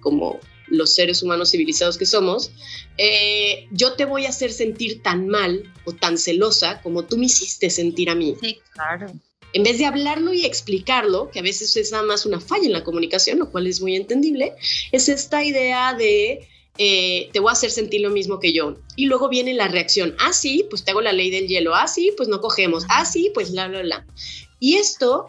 [0.00, 2.50] como los seres humanos civilizados que somos,
[2.98, 7.26] eh, yo te voy a hacer sentir tan mal o tan celosa como tú me
[7.26, 8.36] hiciste sentir a mí.
[8.40, 9.12] Sí, claro
[9.52, 12.72] en vez de hablarlo y explicarlo, que a veces es nada más una falla en
[12.72, 14.54] la comunicación, lo cual es muy entendible,
[14.92, 16.48] es esta idea de
[16.78, 18.78] eh, te voy a hacer sentir lo mismo que yo.
[18.96, 21.86] Y luego viene la reacción, ah, sí, pues te hago la ley del hielo, ah,
[21.86, 24.06] sí, pues no cogemos, ah, sí, pues bla, bla, bla.
[24.58, 25.28] Y esto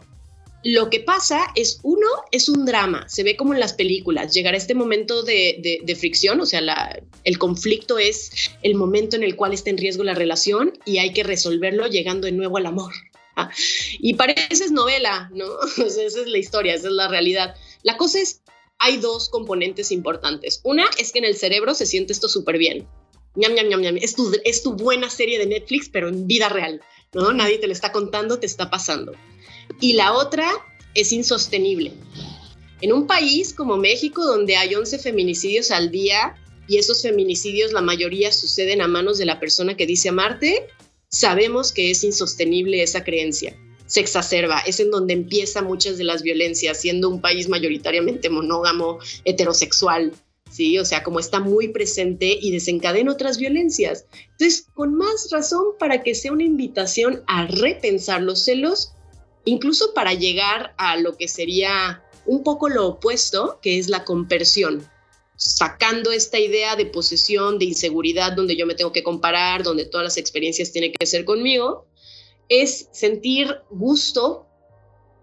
[0.63, 4.53] lo que pasa es, uno, es un drama, se ve como en las películas, llegar
[4.53, 6.61] a este momento de, fricción, o sea,
[7.23, 11.11] el conflicto es el momento en el cual está en riesgo la relación y hay
[11.11, 12.93] que resolverlo llegando de nuevo al amor.
[13.35, 13.49] ¿ah?
[13.99, 15.45] Y parece es novela, ¿no?
[15.85, 17.55] Esa es la historia, esa es la realidad.
[17.83, 18.41] La cosa es,
[18.79, 20.61] hay dos componentes importantes.
[20.63, 22.87] Una es que en el cerebro se siente esto súper bien.
[23.35, 23.97] Ñam, ñam, ñam, ñam.
[23.97, 26.81] Es tu, es tu buena serie de Netflix, pero en vida real,
[27.13, 27.33] ¿no?
[27.33, 29.13] Nadie te lo está contando, te está pasando
[29.79, 30.49] y la otra
[30.93, 31.93] es insostenible.
[32.81, 36.35] En un país como México, donde hay 11 feminicidios al día
[36.67, 40.67] y esos feminicidios la mayoría suceden a manos de la persona que dice amarte,
[41.09, 43.55] sabemos que es insostenible esa creencia.
[43.85, 48.99] Se exacerba, es en donde empieza muchas de las violencias, siendo un país mayoritariamente monógamo,
[49.23, 50.13] heterosexual,
[50.49, 50.79] ¿sí?
[50.79, 54.05] O sea, como está muy presente y desencadena otras violencias.
[54.31, 58.93] Entonces, con más razón para que sea una invitación a repensar los celos
[59.45, 64.87] incluso para llegar a lo que sería un poco lo opuesto, que es la compersión,
[65.35, 70.05] sacando esta idea de posesión, de inseguridad, donde yo me tengo que comparar, donde todas
[70.05, 71.87] las experiencias tienen que ser conmigo,
[72.49, 74.47] es sentir gusto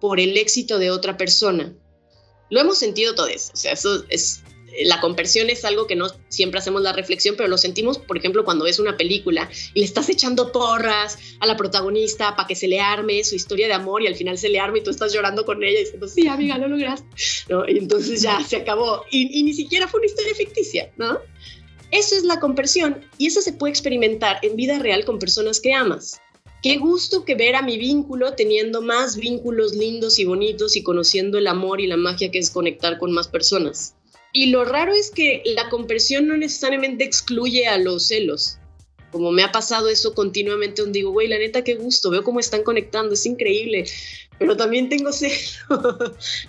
[0.00, 1.74] por el éxito de otra persona.
[2.50, 4.42] Lo hemos sentido todos, o sea, eso es
[4.84, 8.44] la conversión es algo que no siempre hacemos la reflexión, pero lo sentimos, por ejemplo,
[8.44, 12.68] cuando ves una película y le estás echando porras a la protagonista para que se
[12.68, 15.12] le arme su historia de amor y al final se le arme y tú estás
[15.12, 17.06] llorando con ella y diciendo, sí, amiga, lo lograste.
[17.48, 17.68] ¿No?
[17.68, 19.04] Y entonces ya se acabó.
[19.10, 21.18] Y, ni siquiera fue una historia ficticia, ¿no?
[21.90, 25.74] Eso es la conversión y eso se puede experimentar en vida real con personas que
[25.74, 26.20] amas.
[26.62, 31.38] Qué gusto que ver a mi vínculo teniendo más vínculos lindos y bonitos y conociendo
[31.38, 33.94] el amor y la magia que es conectar con más personas.
[34.32, 38.58] Y lo raro es que la compresión no necesariamente excluye a los celos.
[39.10, 42.38] Como me ha pasado eso continuamente, donde digo, güey, la neta, qué gusto, veo cómo
[42.38, 43.84] están conectando, es increíble.
[44.38, 45.58] Pero también tengo celos.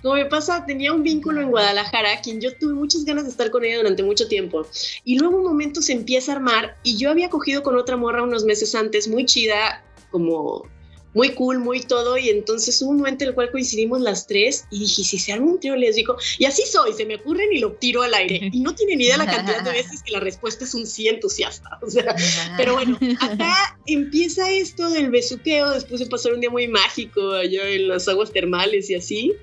[0.01, 3.49] como me pasa, tenía un vínculo en Guadalajara, quien yo tuve muchas ganas de estar
[3.49, 4.67] con ella durante mucho tiempo.
[5.03, 8.21] Y luego un momento se empieza a armar y yo había cogido con otra morra
[8.21, 10.69] unos meses antes, muy chida, como
[11.13, 14.65] muy cool, muy todo, y entonces hubo un momento en el cual coincidimos las tres
[14.71, 17.59] y dije, si se arma un trío digo y así soy, se me ocurren y
[17.59, 18.49] lo tiro al aire.
[18.51, 21.79] Y no tienen idea la cantidad de veces que la respuesta es un sí entusiasta.
[21.81, 22.15] O sea,
[22.57, 27.67] pero bueno, acá empieza esto del besuqueo después de pasar un día muy mágico allá
[27.67, 29.33] en las aguas termales y así.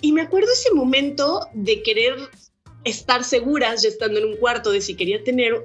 [0.00, 2.14] Y me acuerdo ese momento de querer
[2.84, 5.62] estar seguras, ya estando en un cuarto, de si quería tener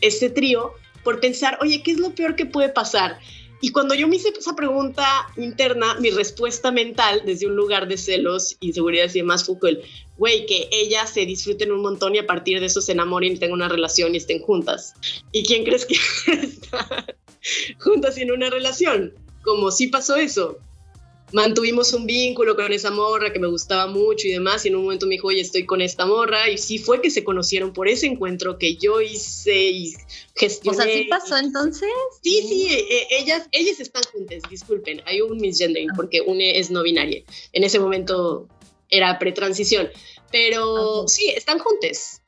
[0.00, 0.72] ese trío,
[1.04, 3.18] por pensar, oye, ¿qué es lo peor que puede pasar?
[3.64, 7.96] Y cuando yo me hice esa pregunta interna, mi respuesta mental desde un lugar de
[7.96, 9.82] celos, inseguridad y demás fue el,
[10.18, 13.38] güey, que ellas se disfruten un montón y a partir de eso se enamoren y
[13.38, 14.94] tengan una relación y estén juntas.
[15.30, 15.94] ¿Y quién crees que
[16.42, 17.06] está
[17.78, 19.14] juntas en una relación?
[19.44, 20.58] Como si pasó eso
[21.32, 24.84] mantuvimos un vínculo con esa morra que me gustaba mucho y demás, y en un
[24.84, 27.88] momento me dijo, oye, estoy con esta morra, y sí fue que se conocieron por
[27.88, 29.94] ese encuentro que yo hice y
[30.34, 30.78] gestioné.
[30.78, 31.88] O sea, ¿sí pasó entonces?
[32.22, 35.94] Sí, sí, e, e, ellas, ellas están juntas, disculpen, hay un misgendering ah.
[35.96, 37.22] porque una es no binaria.
[37.52, 38.48] En ese momento
[38.90, 39.88] era pretransición,
[40.30, 42.20] pero sí, están juntas.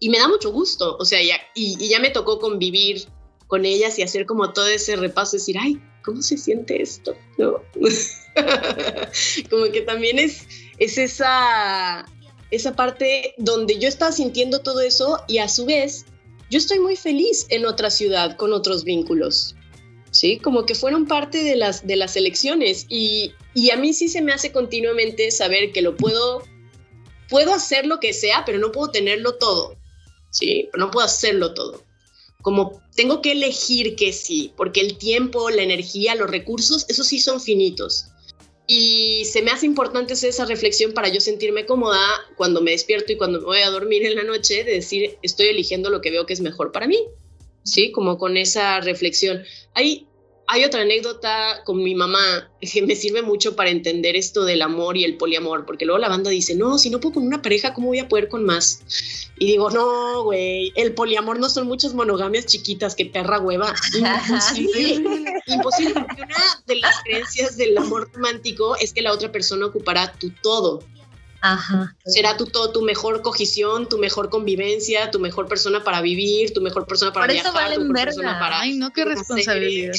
[0.00, 3.06] Y me da mucho gusto, o sea, ya, y, y ya me tocó convivir
[3.54, 7.16] con ellas y hacer como todo ese repaso, decir, ay, ¿cómo se siente esto?
[9.48, 10.44] Como que también es,
[10.80, 12.04] es esa,
[12.50, 16.04] esa parte donde yo estaba sintiendo todo eso y a su vez
[16.50, 19.54] yo estoy muy feliz en otra ciudad con otros vínculos.
[20.10, 20.38] ¿Sí?
[20.38, 24.20] Como que fueron parte de las, de las elecciones y, y a mí sí se
[24.20, 26.42] me hace continuamente saber que lo puedo,
[27.28, 29.76] puedo hacer lo que sea, pero no puedo tenerlo todo.
[30.30, 30.68] ¿Sí?
[30.76, 31.84] no puedo hacerlo todo
[32.44, 37.18] como tengo que elegir que sí, porque el tiempo, la energía, los recursos, esos sí
[37.18, 38.08] son finitos.
[38.66, 41.98] Y se me hace importante esa reflexión para yo sentirme cómoda
[42.36, 45.46] cuando me despierto y cuando me voy a dormir en la noche, de decir, estoy
[45.46, 46.98] eligiendo lo que veo que es mejor para mí.
[47.62, 49.42] Sí, como con esa reflexión.
[49.72, 50.06] Hay,
[50.46, 54.96] hay otra anécdota con mi mamá que me sirve mucho para entender esto del amor
[54.96, 57.72] y el poliamor, porque luego la banda dice, no, si no puedo con una pareja,
[57.72, 58.80] ¿cómo voy a poder con más?
[59.38, 63.74] Y digo, no, güey, el poliamor no son muchas monogamias chiquitas, que perra hueva.
[63.94, 65.02] Imposible.
[65.46, 70.12] Imposible, porque una de las creencias del amor romántico es que la otra persona ocupará
[70.12, 70.82] tu todo.
[71.40, 71.94] Ajá.
[72.06, 76.62] Será tu todo, tu mejor cogición, tu mejor convivencia, tu mejor persona para vivir, tu
[76.62, 79.92] mejor persona para Por viajar, eso valen tu mejor persona para Ay, no, qué responsabilidad.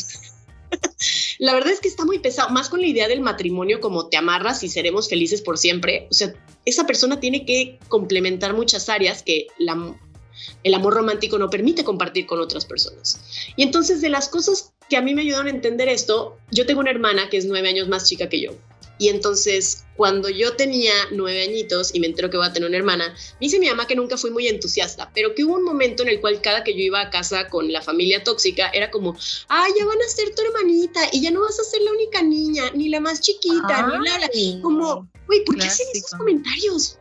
[1.40, 4.18] La verdad es que está muy pesado, más con la idea del matrimonio como te
[4.18, 6.08] amarras y seremos felices por siempre.
[6.10, 6.34] O sea,
[6.66, 12.40] esa persona tiene que complementar muchas áreas que el amor romántico no permite compartir con
[12.40, 13.20] otras personas.
[13.56, 16.82] Y entonces de las cosas que a mí me ayudaron a entender esto, yo tengo
[16.82, 18.52] una hermana que es nueve años más chica que yo.
[18.98, 22.78] Y entonces, cuando yo tenía nueve añitos y me entero que voy a tener una
[22.78, 26.04] hermana, me dice mi mamá que nunca fui muy entusiasta, pero que hubo un momento
[26.04, 29.16] en el cual cada que yo iba a casa con la familia tóxica era como,
[29.50, 32.22] ay, ya van a ser tu hermanita y ya no vas a ser la única
[32.22, 34.30] niña, ni la más chiquita, ni la, la.
[34.62, 36.98] Como, güey, ¿por qué hacen esos comentarios?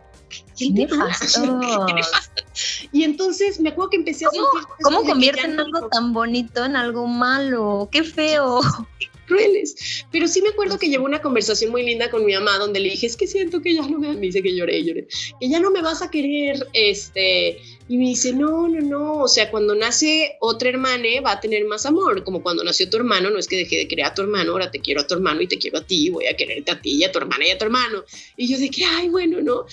[0.56, 0.88] ¿Qué te
[2.92, 4.48] Y entonces me acuerdo que empecé a ¿Cómo,
[4.82, 7.88] ¿Cómo convierten algo tan bonito en algo malo?
[7.90, 8.60] ¡Qué feo!
[9.24, 10.04] Crueles.
[10.10, 12.90] Pero sí me acuerdo que llevo una conversación muy linda con mi mamá donde le
[12.90, 15.06] dije, es que siento que ya no me, me dice que lloré, lloré,
[15.40, 17.58] que ya no me vas a querer, este,
[17.88, 21.64] y me dice, no, no, no, o sea, cuando nace otra hermana va a tener
[21.66, 24.22] más amor, como cuando nació tu hermano, no es que dejé de querer a tu
[24.22, 26.70] hermano, ahora te quiero a tu hermano y te quiero a ti, voy a quererte
[26.70, 28.04] a ti y a tu hermana y a tu hermano.
[28.36, 29.66] Y yo de que, ay, bueno, no.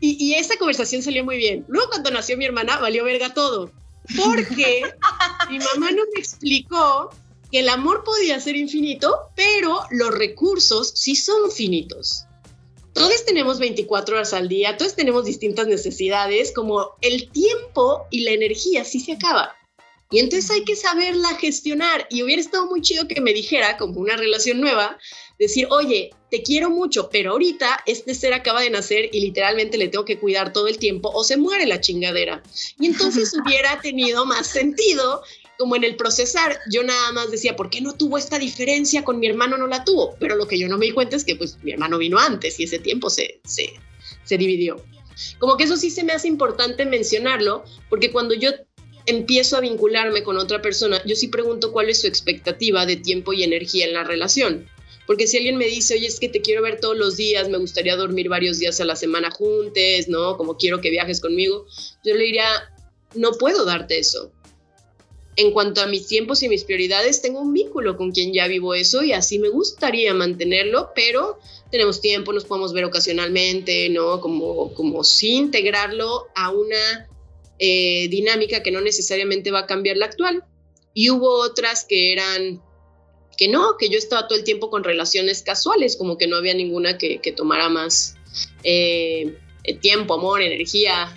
[0.00, 1.64] Y, y esa conversación salió muy bien.
[1.68, 3.72] Luego cuando nació mi hermana, valió verga todo,
[4.16, 4.82] porque
[5.50, 7.10] mi mamá no me explicó
[7.50, 12.24] que el amor podía ser infinito, pero los recursos sí son finitos.
[12.92, 18.32] Todos tenemos 24 horas al día, todos tenemos distintas necesidades, como el tiempo y la
[18.32, 19.54] energía sí se acaba.
[20.10, 22.06] Y entonces hay que saberla gestionar.
[22.10, 24.98] Y hubiera estado muy chido que me dijera, como una relación nueva,
[25.38, 29.88] decir, oye, te quiero mucho, pero ahorita este ser acaba de nacer y literalmente le
[29.88, 32.42] tengo que cuidar todo el tiempo o se muere la chingadera.
[32.80, 35.22] Y entonces hubiera tenido más sentido
[35.58, 39.18] como en el procesar, yo nada más decía, ¿por qué no tuvo esta diferencia con
[39.18, 39.58] mi hermano?
[39.58, 40.14] No la tuvo.
[40.20, 42.58] Pero lo que yo no me di cuenta es que pues mi hermano vino antes
[42.60, 43.72] y ese tiempo se, se,
[44.24, 44.76] se dividió.
[45.40, 48.50] Como que eso sí se me hace importante mencionarlo, porque cuando yo
[49.06, 53.32] empiezo a vincularme con otra persona, yo sí pregunto cuál es su expectativa de tiempo
[53.32, 54.68] y energía en la relación.
[55.08, 57.58] Porque si alguien me dice, oye, es que te quiero ver todos los días, me
[57.58, 60.36] gustaría dormir varios días a la semana juntos, ¿no?
[60.36, 61.66] Como quiero que viajes conmigo,
[62.04, 62.46] yo le diría,
[63.14, 64.32] no puedo darte eso
[65.38, 68.74] en cuanto a mis tiempos y mis prioridades, tengo un vínculo con quien ya vivo
[68.74, 71.38] eso y así me gustaría mantenerlo, pero
[71.70, 74.20] tenemos tiempo, nos podemos ver ocasionalmente, ¿no?
[74.20, 77.08] Como, como sí integrarlo a una
[77.60, 80.42] eh, dinámica que no necesariamente va a cambiar la actual.
[80.92, 82.60] Y hubo otras que eran
[83.36, 86.54] que no, que yo estaba todo el tiempo con relaciones casuales, como que no había
[86.54, 88.16] ninguna que, tomara más
[88.64, 89.36] eh,
[89.80, 91.16] tiempo, amor, energía,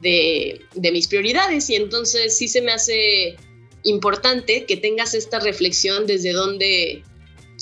[0.00, 0.60] de,
[0.92, 3.36] mis prioridades y entonces sí se me hace
[3.84, 7.02] importante que tengas esta reflexión desde dónde,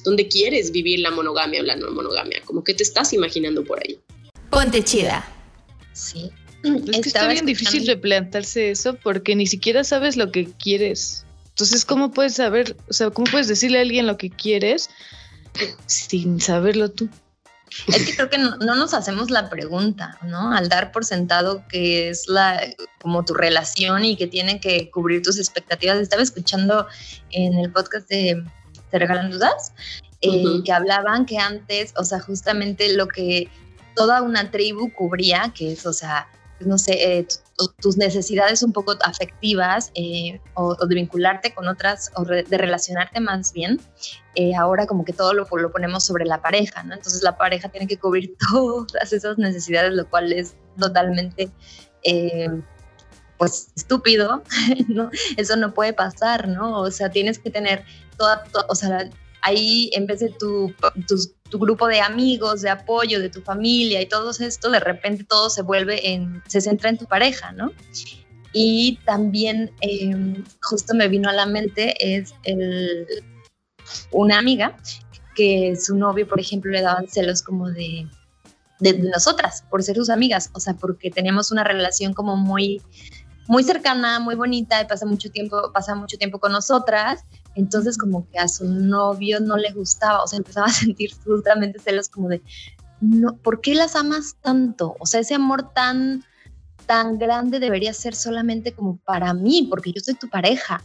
[0.04, 3.80] dónde quieres vivir la monogamia o la no monogamia, como que te estás imaginando por
[3.80, 3.98] ahí.
[4.50, 5.28] Ponte chida.
[5.92, 6.30] Sí.
[6.64, 11.24] Es que está bien difícil replantarse eso porque ni siquiera sabes lo que quieres.
[11.50, 14.90] Entonces, ¿cómo puedes saber, o sea, cómo puedes decirle a alguien lo que quieres
[15.86, 17.08] sin saberlo tú?
[17.86, 20.52] Es que creo que no, nos hacemos la pregunta, ¿no?
[20.52, 22.62] Al dar por sentado que es la
[23.00, 25.98] como tu relación y que tiene que cubrir tus expectativas.
[25.98, 26.86] Estaba escuchando
[27.30, 28.42] en el podcast de
[28.90, 29.72] Te regalan dudas
[30.20, 33.48] eh, que hablaban que antes, o sea, justamente lo que
[33.94, 36.28] toda una tribu cubría, que es, o sea,
[36.60, 37.28] no sé, eh,
[37.80, 43.52] tus necesidades un poco afectivas eh, o, de vincularte con otras o de relacionarte más
[43.52, 43.80] bien,
[44.34, 46.94] eh, ahora como que todo lo, lo, ponemos sobre la pareja, ¿no?
[46.94, 51.50] Entonces la pareja tiene que cubrir todas esas necesidades, lo cual es totalmente,
[53.38, 54.42] pues, estúpido,
[54.88, 55.10] ¿no?
[55.36, 56.80] Eso no puede pasar, ¿no?
[56.80, 57.84] O sea, tienes que tener
[58.16, 59.10] toda, o sea,
[59.42, 60.74] ahí en vez de tu,
[61.50, 65.50] tu, grupo de amigos, de apoyo, de tu familia y todo esto, de repente todo
[65.50, 67.72] se vuelve en, se centra en tu pareja, ¿no?
[68.52, 73.06] Y también em, justo me vino a la mente es el,
[74.10, 74.76] una amiga
[75.34, 78.08] que su novio, por ejemplo, le daban celos como de,
[78.80, 82.82] de, nosotras, por ser sus amigas, o sea, porque teníamos una relación como muy,
[83.46, 87.24] muy cercana, muy bonita, y pasa mucho tiempo, pasa mucho tiempo con nosotras,
[87.58, 91.80] entonces como que a su novio no le gustaba, o sea, empezaba a sentir justamente
[91.80, 92.40] celos como de,
[93.00, 94.96] no, ¿por qué las amas tanto?
[95.00, 96.24] O sea, ese amor tan,
[96.86, 100.82] tan grande debería ser solamente como para mí, porque yo soy tu pareja.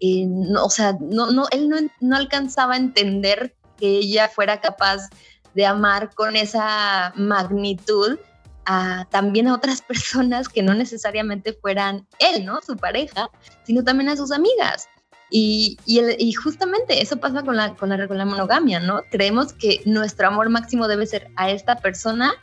[0.00, 0.26] Eh,
[0.62, 5.10] o sea, no, no, él no, no alcanzaba a entender que ella fuera capaz
[5.54, 8.18] de amar con esa magnitud
[8.64, 12.62] a, también a otras personas que no necesariamente fueran él, ¿no?
[12.62, 13.28] Su pareja,
[13.64, 14.88] sino también a sus amigas.
[15.36, 19.02] Y, y, justamente eso pasa con la, con, la, con la monogamia, ¿no?
[19.10, 22.34] Creemos que nuestro amor máximo debe ser a esta persona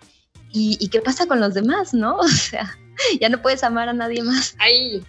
[0.51, 2.17] y, y, qué pasa con los demás, ¿no?
[2.19, 2.77] O sea,
[3.21, 4.55] ya no puedes amar a nadie más.
[4.59, 5.01] Ahí.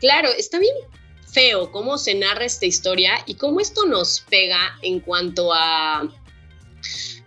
[0.00, 0.74] Claro, está bien
[1.24, 6.02] feo cómo se narra esta historia y cómo esto nos pega en cuanto a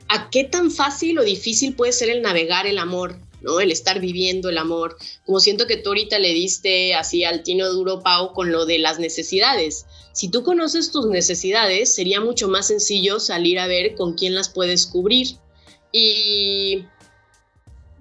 [0.09, 3.17] a qué tan fácil o difícil puede ser el navegar el amor.
[3.61, 4.97] El estar viviendo el amor.
[5.25, 8.79] Como siento que tú ahorita le diste así al tino duro, Pau, con lo de
[8.79, 9.85] las necesidades.
[10.13, 14.49] Si tú conoces tus necesidades, sería mucho más sencillo salir a ver con quién las
[14.49, 15.37] puedes cubrir.
[15.91, 16.85] Y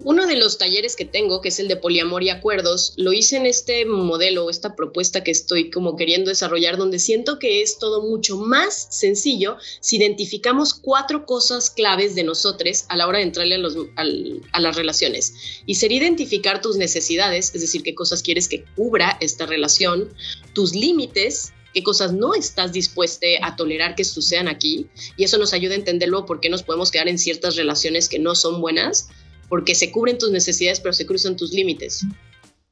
[0.03, 3.37] uno de los talleres que tengo, que es el de poliamor y acuerdos, lo hice
[3.37, 8.01] en este modelo, esta propuesta que estoy como queriendo desarrollar, donde siento que es todo
[8.01, 13.55] mucho más sencillo si identificamos cuatro cosas claves de nosotros a la hora de entrarle
[13.55, 14.03] a,
[14.51, 15.33] a las relaciones.
[15.65, 20.13] Y sería identificar tus necesidades, es decir, qué cosas quieres que cubra esta relación,
[20.53, 24.87] tus límites, qué cosas no estás dispuesto a tolerar que sucedan aquí.
[25.17, 28.09] Y eso nos ayuda a entender luego por qué nos podemos quedar en ciertas relaciones
[28.09, 29.09] que no son buenas
[29.49, 32.05] porque se cubren tus necesidades, pero se cruzan tus límites.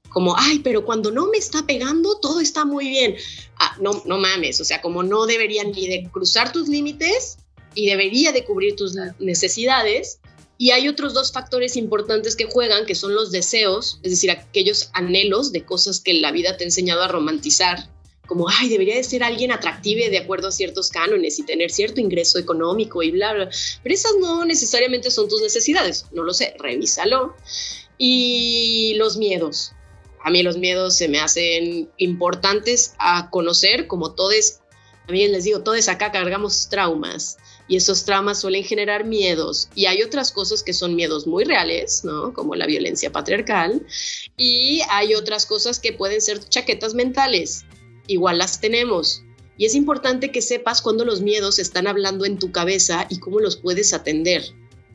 [0.10, 3.16] Como, ay, pero cuando no me está pegando, todo está muy bien.
[3.58, 7.38] Ah, no, no mames, o sea, como no deberían ni de cruzar tus límites
[7.76, 10.20] y debería de cubrir tus necesidades.
[10.58, 14.90] Y hay otros dos factores importantes que juegan, que son los deseos, es decir, aquellos
[14.94, 17.90] anhelos de cosas que la vida te ha enseñado a romantizar
[18.32, 22.00] como, ay, debería de ser alguien atractivo de acuerdo a ciertos cánones y tener cierto
[22.00, 23.50] ingreso económico y bla, bla.
[23.84, 27.36] Pero esas no necesariamente son tus necesidades, no lo sé, revísalo.
[27.98, 29.74] Y los miedos.
[30.24, 34.62] A mí los miedos se me hacen importantes a conocer, como todos,
[35.10, 39.88] a mí les digo, todos acá cargamos traumas y esos traumas suelen generar miedos y
[39.88, 42.34] hay otras cosas que son miedos muy reales, ¿no?
[42.34, 43.86] Como la violencia patriarcal
[44.38, 47.66] y hay otras cosas que pueden ser chaquetas mentales
[48.08, 49.24] igual las tenemos.
[49.58, 53.40] Y es importante que sepas cuándo los miedos están hablando en tu cabeza y cómo
[53.40, 54.44] los puedes atender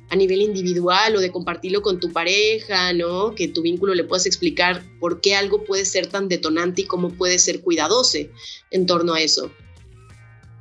[0.08, 3.34] a nivel individual o de compartirlo con tu pareja, ¿no?
[3.34, 7.10] Que tu vínculo le puedas explicar por qué algo puede ser tan detonante y cómo
[7.10, 8.18] puede ser cuidadoso
[8.70, 9.50] en torno a eso.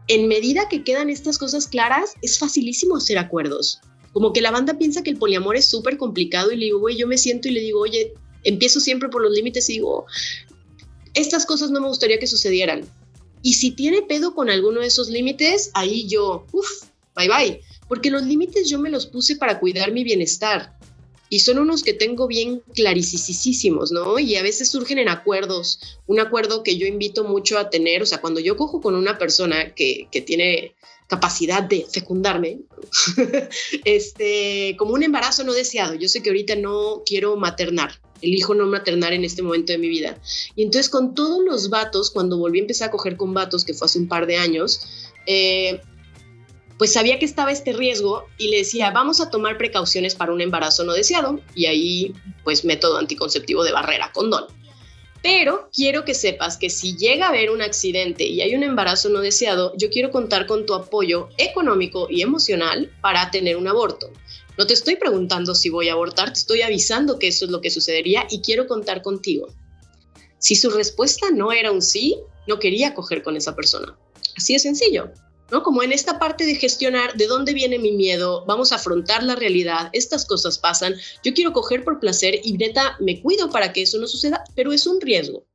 [0.08, 3.80] En medida que quedan estas cosas claras, es facilísimo hacer acuerdos.
[4.14, 6.96] Como que la banda piensa que el poliamor es súper complicado y le digo, güey,
[6.96, 10.06] yo me siento y le digo, oye, empiezo siempre por los límites y digo,
[11.16, 12.86] estas cosas no me gustaría que sucedieran.
[13.41, 16.84] Y si tiene pedo con alguno de esos límites, ahí yo, uff,
[17.16, 17.61] bye bye.
[17.88, 20.78] Porque los límites yo me los puse para cuidar mi bienestar.
[21.30, 24.20] Y son unos que tengo bien claricisísimos, ¿no?
[24.20, 25.80] Y a veces surgen en acuerdos.
[26.05, 29.18] Un acuerdo que yo invito mucho a tener, o sea, cuando yo cojo con una
[29.18, 30.76] persona que, que tiene
[31.07, 32.59] capacidad de fecundarme,
[33.86, 35.95] este, como un embarazo no deseado.
[35.95, 39.89] Yo sé que ahorita no quiero maternar, elijo no maternar en este momento de mi
[39.89, 40.18] vida.
[40.55, 43.74] Y entonces con todos los vatos, cuando volví a empezar a coger con vatos, que
[43.74, 44.82] fue hace un par de años,
[45.26, 45.82] eh,
[46.78, 50.41] pues sabía que estaba este riesgo y le decía, vamos a tomar precauciones para un
[50.41, 51.39] embarazo no deseado.
[51.53, 52.13] Y ahí,
[52.43, 54.45] pues método anticonceptivo de barrera, condón.
[55.22, 59.09] Pero quiero que sepas que si llega a haber un accidente y hay un embarazo
[59.09, 64.11] no deseado, yo quiero contar con tu apoyo económico y emocional para tener un aborto.
[64.58, 67.62] No te estoy preguntando si voy a abortar, te estoy avisando que eso es lo
[67.62, 69.47] que sucedería y quiero contar contigo.
[70.38, 73.97] Si su respuesta no era un sí, no quería coger con esa persona.
[74.38, 75.12] Así de sencillo.
[75.51, 75.64] ¿no?
[75.64, 79.36] Como en esta parte de gestionar de dónde viene mi miedo, vamos a afrontar la
[79.36, 83.84] realidad, estas cosas pasan, yo quiero coger por placer y neta me cuido para que
[83.84, 85.45] eso no suceda, pero es un riesgo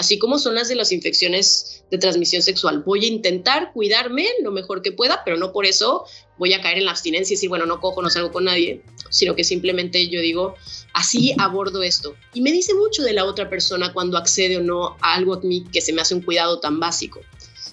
[0.00, 2.82] así como son las de las infecciones de transmisión sexual.
[2.82, 6.06] Voy a intentar cuidarme lo mejor que pueda, pero no por eso
[6.38, 8.82] voy a caer en la abstinencia y decir, bueno, no cojo, no salgo con nadie,
[9.10, 10.54] sino que simplemente yo digo,
[10.94, 12.16] así abordo esto.
[12.32, 15.40] Y me dice mucho de la otra persona cuando accede o no a algo a
[15.40, 17.20] mí que se me hace un cuidado tan básico.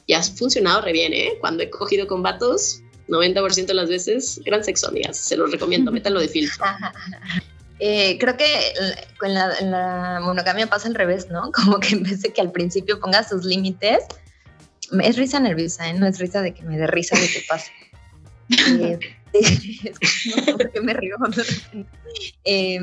[0.05, 1.37] Y ha funcionado re bien, ¿eh?
[1.39, 5.17] Cuando he cogido con vatos, 90% de las veces, gran sexo, amigas.
[5.17, 6.65] Se los recomiendo, métanlo de filtro.
[7.79, 8.73] Eh, creo que
[9.19, 11.51] con la, monogamia pasa al revés, ¿no?
[11.53, 14.03] Como que en vez de que al principio ponga sus límites,
[15.01, 15.93] es risa nerviosa, ¿eh?
[15.93, 17.71] No es risa de que me dé risa de que pase.
[18.49, 18.99] eh,
[20.35, 21.17] no sé por qué me río.
[22.45, 22.79] Eh,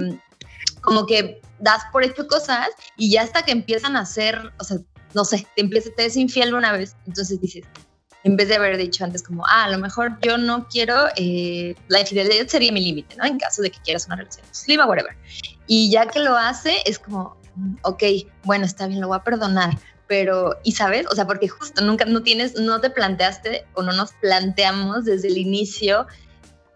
[0.82, 4.78] como que das por hecho cosas y ya hasta que empiezan a hacer, o sea,
[5.14, 7.64] no sé, te empieza, te es infiel una vez, entonces dices,
[8.24, 11.76] en vez de haber dicho antes como, ah, a lo mejor yo no quiero, eh,
[11.88, 13.24] la infidelidad sería mi límite, ¿no?
[13.24, 15.14] En caso de que quieras una relación exclusiva, whatever.
[15.66, 18.02] Y ya que lo hace, es como, mm, ok,
[18.44, 21.06] bueno, está bien, lo voy a perdonar, pero, ¿y sabes?
[21.10, 25.28] O sea, porque justo nunca, no tienes, no te planteaste o no nos planteamos desde
[25.28, 26.06] el inicio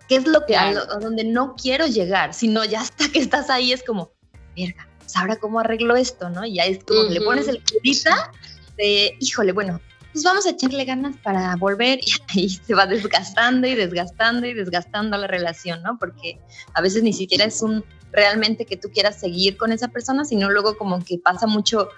[0.07, 3.73] qué es lo que, a, donde no quiero llegar, sino ya hasta que estás ahí
[3.73, 4.13] es como,
[4.55, 6.45] verga, pues ahora cómo arreglo esto, ¿no?
[6.45, 8.33] Y ya es como le pones el curita
[8.77, 9.81] de, híjole, bueno,
[10.13, 14.55] pues vamos a echarle ganas para volver y ahí se va desgastando y desgastando y
[14.55, 15.99] desgastando la relación, ¿no?
[15.99, 16.39] Porque
[16.75, 20.51] a veces ni siquiera es un realmente que tú quieras seguir con esa persona, sino
[20.51, 21.89] luego como que pasa mucho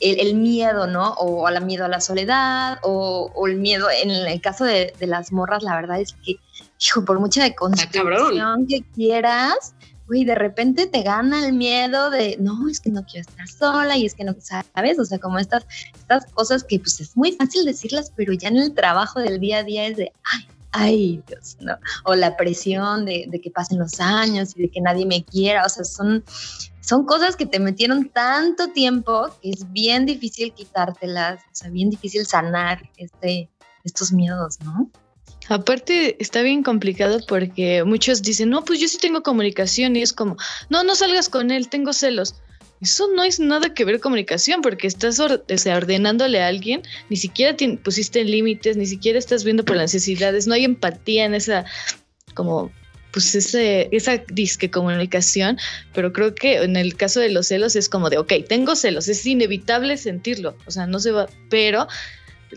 [0.00, 1.14] el, miedo, ¿no?
[1.14, 5.62] O la miedo a la soledad, o, el miedo, en el caso de, las morras,
[5.62, 6.36] la verdad es que,
[6.80, 7.54] hijo, por mucha de
[8.68, 9.74] que quieras,
[10.08, 13.96] güey, de repente te gana el miedo de, no, es que no quiero estar sola
[13.96, 14.98] y es que no, ¿sabes?
[14.98, 18.56] O sea, como estas, estas cosas que pues es muy fácil decirlas, pero ya en
[18.56, 21.76] el trabajo del día a día es de, ay, ay, Dios, no.
[22.04, 25.64] O la presión de, de que pasen los años y de que nadie me quiera,
[25.64, 26.24] o sea, son,
[26.80, 31.90] son cosas que te metieron tanto tiempo que es bien difícil quitártelas, o sea, bien
[31.90, 33.50] difícil sanar este,
[33.84, 34.90] estos miedos, ¿no?
[35.48, 40.12] Aparte, está bien complicado porque muchos dicen, no, pues yo sí tengo comunicación y es
[40.12, 40.36] como,
[40.68, 42.34] no, no salgas con él, tengo celos.
[42.80, 48.22] Eso no es nada que ver comunicación porque estás ordenándole a alguien, ni siquiera pusiste
[48.22, 51.64] límites, ni siquiera estás viendo por las necesidades, no hay empatía en esa,
[52.34, 52.70] como,
[53.12, 55.58] pues ese, esa disque comunicación,
[55.92, 59.08] pero creo que en el caso de los celos es como de, ok, tengo celos,
[59.08, 61.88] es inevitable sentirlo, o sea, no se va, pero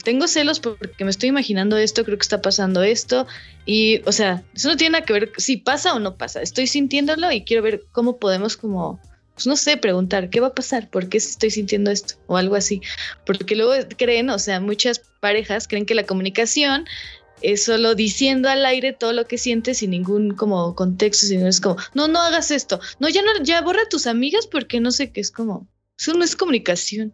[0.03, 3.27] tengo celos porque me estoy imaginando esto, creo que está pasando esto
[3.65, 6.67] y, o sea, eso no tiene nada que ver si pasa o no pasa, estoy
[6.67, 8.99] sintiéndolo y quiero ver cómo podemos como,
[9.33, 10.89] pues no sé, preguntar, ¿qué va a pasar?
[10.89, 12.15] ¿Por qué estoy sintiendo esto?
[12.27, 12.81] O algo así,
[13.25, 16.85] porque luego creen, o sea, muchas parejas creen que la comunicación
[17.41, 21.59] es solo diciendo al aire todo lo que sientes sin ningún como contexto, sino es
[21.59, 24.91] como, no, no hagas esto, no, ya no, ya borra a tus amigas porque no
[24.91, 25.67] sé qué es como,
[25.97, 27.13] eso no es comunicación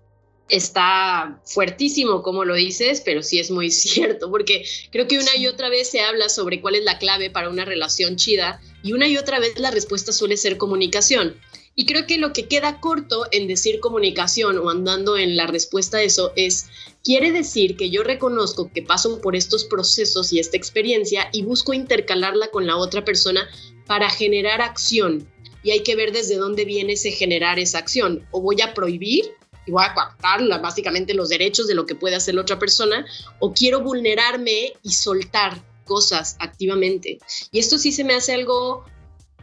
[0.49, 5.47] está fuertísimo como lo dices, pero sí es muy cierto, porque creo que una y
[5.47, 9.07] otra vez se habla sobre cuál es la clave para una relación chida y una
[9.07, 11.35] y otra vez la respuesta suele ser comunicación.
[11.79, 15.97] Y creo que lo que queda corto en decir comunicación o andando en la respuesta
[15.97, 16.65] a eso es,
[17.03, 21.75] quiere decir que yo reconozco que paso por estos procesos y esta experiencia y busco
[21.75, 23.47] intercalarla con la otra persona
[23.85, 25.31] para generar acción.
[25.61, 28.25] Y hay que ver desde dónde viene ese generar esa acción.
[28.31, 29.25] O voy a prohibir
[29.67, 33.05] y voy a coartar básicamente los derechos de lo que puede hacer la otra persona,
[33.39, 37.19] o quiero vulnerarme y soltar cosas activamente.
[37.51, 38.85] Y esto sí se me hace algo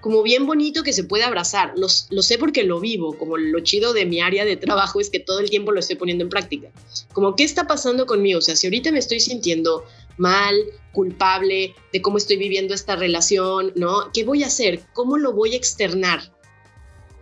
[0.00, 1.72] como bien bonito que se puede abrazar.
[1.78, 5.08] Los, lo sé porque lo vivo, como lo chido de mi área de trabajo es
[5.08, 6.70] que todo el tiempo lo estoy poniendo en práctica.
[7.14, 8.38] Como, ¿qué está pasando conmigo?
[8.38, 9.82] O sea, si ahorita me estoy sintiendo
[10.18, 10.54] mal,
[10.92, 14.12] culpable de cómo estoy viviendo esta relación, ¿no?
[14.12, 14.82] ¿Qué voy a hacer?
[14.92, 16.33] ¿Cómo lo voy a externar?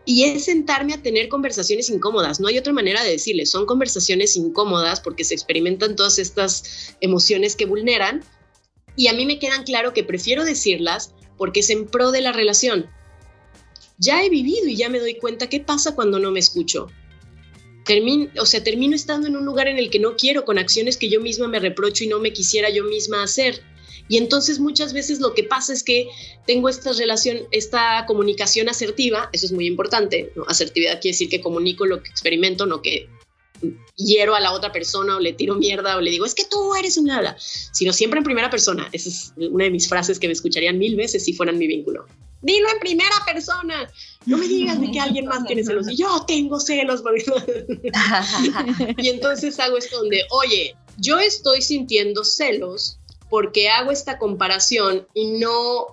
[0.05, 2.41] Y es sentarme a tener conversaciones incómodas.
[2.41, 3.47] No hay otra manera de decirle.
[3.47, 8.25] Son conversaciones incómodas porque se experimentan todas estas emociones que vulneran.
[8.97, 12.33] Y a mí me quedan claro que prefiero decirlas porque es en pro de la
[12.33, 12.91] relación.
[13.99, 16.89] Ya he vivido y ya me doy cuenta qué pasa cuando no me escucho.
[17.85, 20.97] Termino, o sea, termino estando en un lugar en el que no quiero, con acciones
[20.97, 23.63] que yo misma me reprocho y no me quisiera yo misma hacer.
[24.13, 26.07] Y entonces muchas veces lo que pasa es que
[26.47, 31.87] tengo esta relación, esta comunicación asertiva, eso es muy importante, asertividad quiere decir que comunico
[31.87, 33.09] lo que experimento, no que
[33.97, 36.75] hiero a la otra persona o le tiro mierda o le digo, es que tú
[36.75, 38.87] eres un nada, sino siempre en primera persona.
[38.93, 42.05] Esa es una de mis frases que me escucharían mil veces si fueran mi vínculo.
[42.43, 43.91] Dilo en primera persona.
[44.27, 45.89] No me digas de que alguien más tiene celos.
[45.91, 47.03] Y yo tengo celos.
[48.99, 52.99] y entonces hago esto donde, oye, yo estoy sintiendo celos
[53.33, 55.87] porque hago esta comparación y no,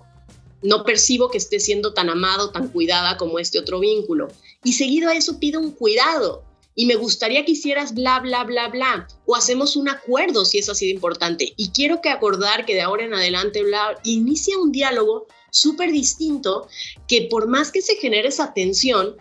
[0.60, 4.28] no percibo que esté siendo tan amado, tan cuidada como este otro vínculo.
[4.62, 6.44] Y seguido a eso pido un cuidado.
[6.74, 9.08] Y me gustaría que hicieras bla, bla, bla, bla.
[9.24, 11.54] O hacemos un acuerdo si eso ha sido importante.
[11.56, 16.68] Y quiero que acordar que de ahora en adelante, bla, inicia un diálogo súper distinto
[17.08, 19.16] que por más que se genere esa tensión,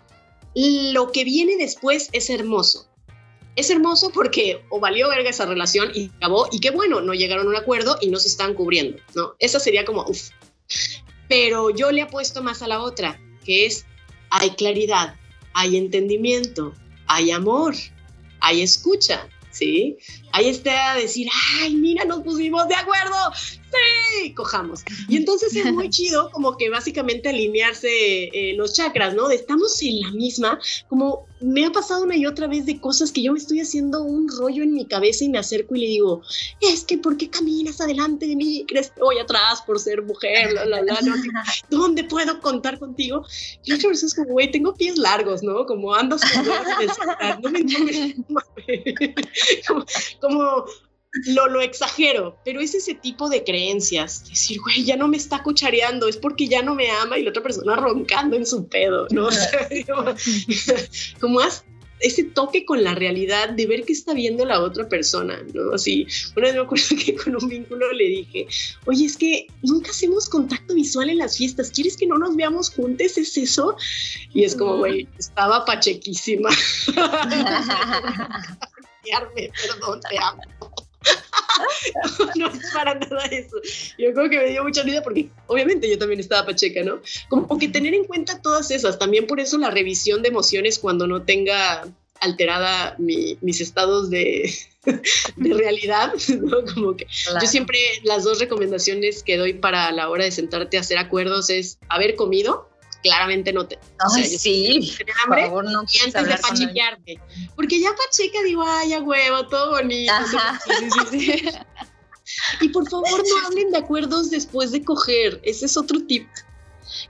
[0.55, 2.88] lo que viene después es hermoso
[3.55, 7.47] es hermoso porque o valió verga esa relación y acabó, y qué bueno, no llegaron
[7.47, 9.35] a un acuerdo y no se están cubriendo, ¿no?
[9.39, 10.29] Esa sería como, uff.
[11.27, 13.85] Pero yo le apuesto más a la otra, que es,
[14.29, 15.15] hay claridad,
[15.53, 16.73] hay entendimiento,
[17.07, 17.75] hay amor,
[18.39, 19.97] hay escucha, ¿sí?
[20.31, 21.27] Ahí está a decir,
[21.59, 24.81] ay, mira, nos pusimos de acuerdo, sí, cojamos.
[25.07, 29.29] Y entonces es muy chido como que básicamente alinearse eh, los chakras, ¿no?
[29.29, 33.21] estamos en la misma, como me ha pasado una y otra vez de cosas que
[33.21, 36.21] yo me estoy haciendo un rollo en mi cabeza y me acerco y le digo,
[36.59, 38.65] es que ¿por qué caminas adelante de mí?
[38.67, 40.55] ¿Crees que voy atrás por ser mujer?
[41.69, 43.25] ¿Dónde puedo contar contigo?
[43.63, 45.65] Y otra es como, güey, tengo pies largos, ¿no?
[45.65, 46.21] Como andas
[47.41, 47.65] no me,
[50.21, 50.65] como
[51.26, 54.28] lo, lo exagero, pero es ese tipo de creencias.
[54.30, 57.32] Decir, güey, ya no me está cuchareando, es porque ya no me ama y la
[57.32, 59.30] otra persona roncando en su pedo, ¿no?
[61.20, 61.41] como
[61.99, 65.74] ese toque con la realidad de ver qué está viendo la otra persona, ¿no?
[65.74, 68.47] Así, una vez me acuerdo que con un vínculo le dije,
[68.86, 72.70] oye, es que nunca hacemos contacto visual en las fiestas, ¿quieres que no nos veamos
[72.70, 73.18] juntos?
[73.18, 73.76] ¿Es eso?
[74.34, 76.49] Y es como, güey, estaba pachequísima.
[79.66, 80.41] perdón, te amo.
[82.36, 83.57] no es para nada eso.
[83.97, 87.01] Yo creo que me dio mucha risa porque obviamente yo también estaba pacheca, ¿no?
[87.30, 88.99] Como que tener en cuenta todas esas.
[88.99, 91.86] También por eso la revisión de emociones cuando no tenga
[92.22, 94.53] alterada mis estados de,
[95.36, 96.57] de realidad, ¿no?
[96.74, 97.07] Como que
[97.41, 101.49] yo siempre las dos recomendaciones que doy para la hora de sentarte a hacer acuerdos
[101.49, 102.68] es haber comido
[103.01, 103.79] claramente no te.
[104.13, 107.19] Ay, sí, hambre favor, no y antes de pachequearte.
[107.55, 110.13] Porque ya pacheca digo, ay, ya huevo, todo bonito.
[112.61, 115.39] y por favor, no hablen de acuerdos después de coger.
[115.43, 116.27] Ese es otro tip.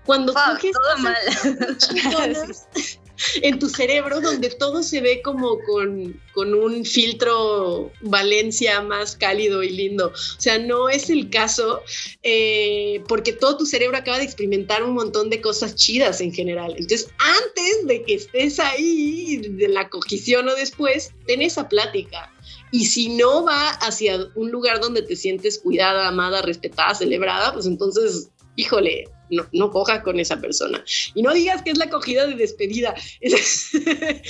[0.05, 0.71] Cuando coges.
[0.71, 1.15] Todo mal.
[3.41, 9.63] en tu cerebro donde todo se ve como con, con, un filtro Valencia más cálido
[9.63, 10.07] y lindo.
[10.07, 11.81] O sea, no es el caso
[12.23, 16.75] eh, porque todo tu cerebro acaba de experimentar un montón de cosas chidas en general.
[16.77, 22.33] Entonces, antes de que estés ahí, de la cogición o después, ten esa plática.
[22.71, 27.65] Y si no va hacia un lugar donde te sientes cuidada, amada, respetada, celebrada, pues
[27.65, 30.83] entonces, híjole, no, no cojas con esa persona.
[31.13, 32.93] Y no digas que es la acogida de despedida.
[33.21, 34.21] Dejen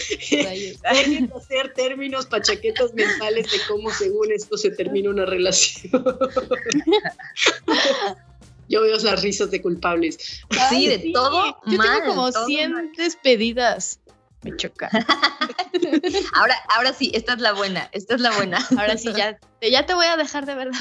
[1.28, 5.92] de hacer términos pachaquetas mentales de cómo según esto se termina una relación.
[8.70, 10.44] Yo veo las risas de culpables.
[10.70, 11.60] sí, de todo.
[11.66, 14.00] Yo tengo como 100 despedidas.
[14.42, 14.90] Me choca.
[16.34, 18.66] ahora, ahora sí, esta es la buena, esta es la buena.
[18.78, 20.80] Ahora sí, ya, ya te voy a dejar de verdad.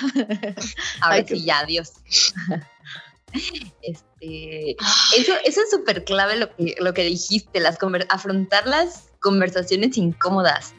[1.00, 1.94] Ahora sí, ya, adiós.
[3.82, 4.76] Este,
[5.16, 7.78] eso, eso es súper clave lo que, lo que dijiste, las
[8.10, 10.74] afrontar las conversaciones incómodas,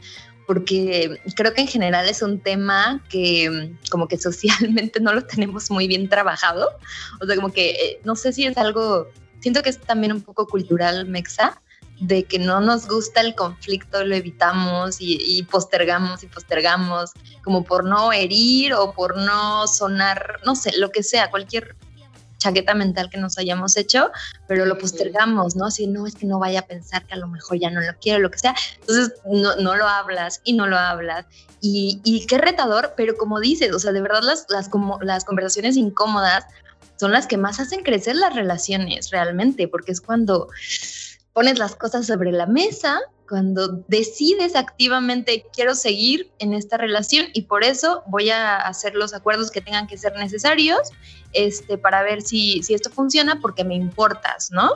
[0.45, 5.71] porque creo que en general es un tema que como que socialmente no lo tenemos
[5.71, 6.69] muy bien trabajado,
[7.21, 9.07] o sea, como que eh, no sé si es algo,
[9.41, 11.61] siento que es también un poco cultural mexa,
[11.99, 17.11] de que no nos gusta el conflicto, lo evitamos y, y, postergamos y postergamos,
[17.43, 21.75] como por no herir o por no sonar, no sé, lo que sea, cualquier
[22.39, 24.11] chaqueta mental que nos hayamos hecho,
[24.47, 25.65] pero lo postergamos, ¿no?
[25.67, 27.93] Así, no, es que no vaya a pensar que a lo mejor ya no lo
[28.01, 28.55] quiero, lo que sea.
[28.79, 31.25] Entonces, no, no lo hablas y no lo hablas.
[31.61, 35.25] Y, y, qué retador, pero como dices, o sea, de verdad las, las, como, las
[35.25, 36.45] conversaciones incómodas
[36.95, 40.47] son las que más hacen crecer las relaciones realmente, porque es cuando
[41.33, 42.99] pones las cosas sobre la mesa
[43.30, 49.13] cuando decides activamente quiero seguir en esta relación y por eso voy a hacer los
[49.13, 50.80] acuerdos que tengan que ser necesarios
[51.34, 54.71] este, para ver si, si esto funciona porque me importas, ¿no?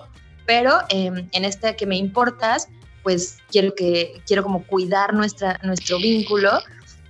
[0.45, 2.69] Pero em, en este que me importas,
[3.01, 6.51] pues quiero que quiero como cuidar nuestra, nuestro vínculo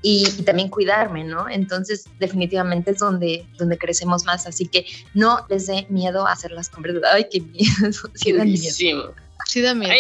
[0.02, 1.50] y, también cuidarme, ¿no?
[1.50, 4.46] Entonces, definitivamente es donde, donde crecemos más.
[4.46, 7.16] Así que no les dé miedo a hacer las conversaciones.
[7.16, 7.92] Ay, qué miedo.
[8.16, 9.14] Sí, da miedo.
[9.46, 9.94] Sí, da miedo.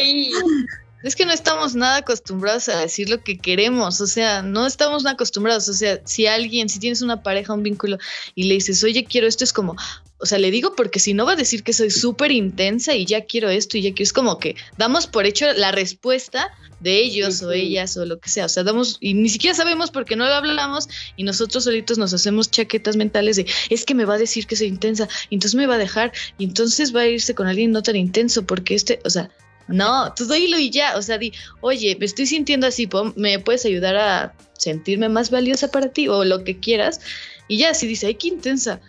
[1.03, 5.03] Es que no estamos nada acostumbrados a decir lo que queremos, o sea, no estamos
[5.03, 7.97] nada acostumbrados, o sea, si alguien, si tienes una pareja, un vínculo
[8.35, 9.75] y le dices, oye, quiero esto, es como,
[10.17, 13.05] o sea, le digo porque si no va a decir que soy súper intensa y
[13.05, 16.49] ya quiero esto y ya quiero, es como que damos por hecho la respuesta
[16.79, 19.91] de ellos o ellas o lo que sea, o sea, damos y ni siquiera sabemos
[19.91, 20.87] porque no lo hablamos
[21.17, 24.55] y nosotros solitos nos hacemos chaquetas mentales de, es que me va a decir que
[24.55, 27.73] soy intensa y entonces me va a dejar y entonces va a irse con alguien
[27.73, 29.29] no tan intenso porque este, o sea,
[29.67, 33.65] no, tú dilo y ya, o sea, di, oye, me estoy sintiendo así, ¿me puedes
[33.65, 36.99] ayudar a sentirme más valiosa para ti o lo que quieras?
[37.47, 38.81] Y ya, si dice, ay, qué intensa,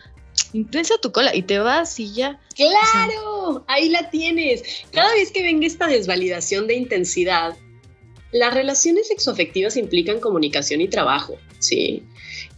[0.52, 2.40] intensa tu cola y te vas y ya.
[2.54, 4.62] Claro, ahí la tienes.
[4.92, 7.56] Cada vez que venga esta desvalidación de intensidad,
[8.32, 12.02] las relaciones sexoafectivas implican comunicación y trabajo, ¿sí?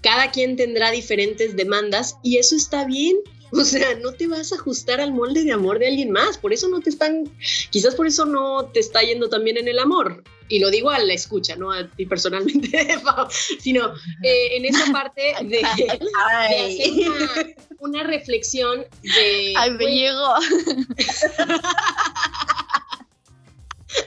[0.00, 3.16] Cada quien tendrá diferentes demandas y eso está bien.
[3.56, 6.36] O sea, no te vas a ajustar al molde de amor de alguien más.
[6.36, 7.24] Por eso no te están,
[7.70, 10.22] quizás por eso no te está yendo también en el amor.
[10.48, 12.70] Y lo digo a la escucha, no a ti personalmente,
[13.60, 19.54] sino eh, en esa parte de, hacer una, reflexión de...
[19.56, 20.34] Ay, me llegó.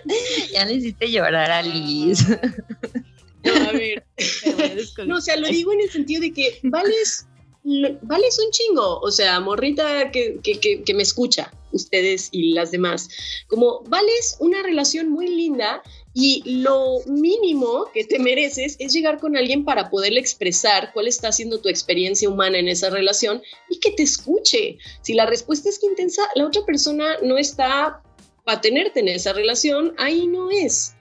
[0.54, 2.26] ya le hiciste llorar a Liz.
[3.44, 4.06] No, a ver.
[5.06, 7.29] No, o sea, lo digo en el sentido de que vales
[7.64, 13.10] vales un chingo, o sea, morrita que, que, me escucha, ustedes y las demás,
[13.48, 15.84] como vales una relación muy linda
[16.14, 21.32] y lo mínimo que te mereces es llegar con alguien para poderle expresar cuál está
[21.32, 24.78] siendo tu experiencia humana en esa relación y que te escuche.
[25.02, 28.02] Si la respuesta es que intensa, la otra persona no está
[28.46, 30.96] para tenerte en esa relación, ahí no es.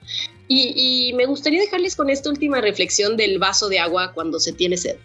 [0.47, 0.73] Y,
[1.09, 4.77] y me gustaría dejarles con esta última reflexión del vaso de agua cuando se tiene
[4.77, 4.97] sed.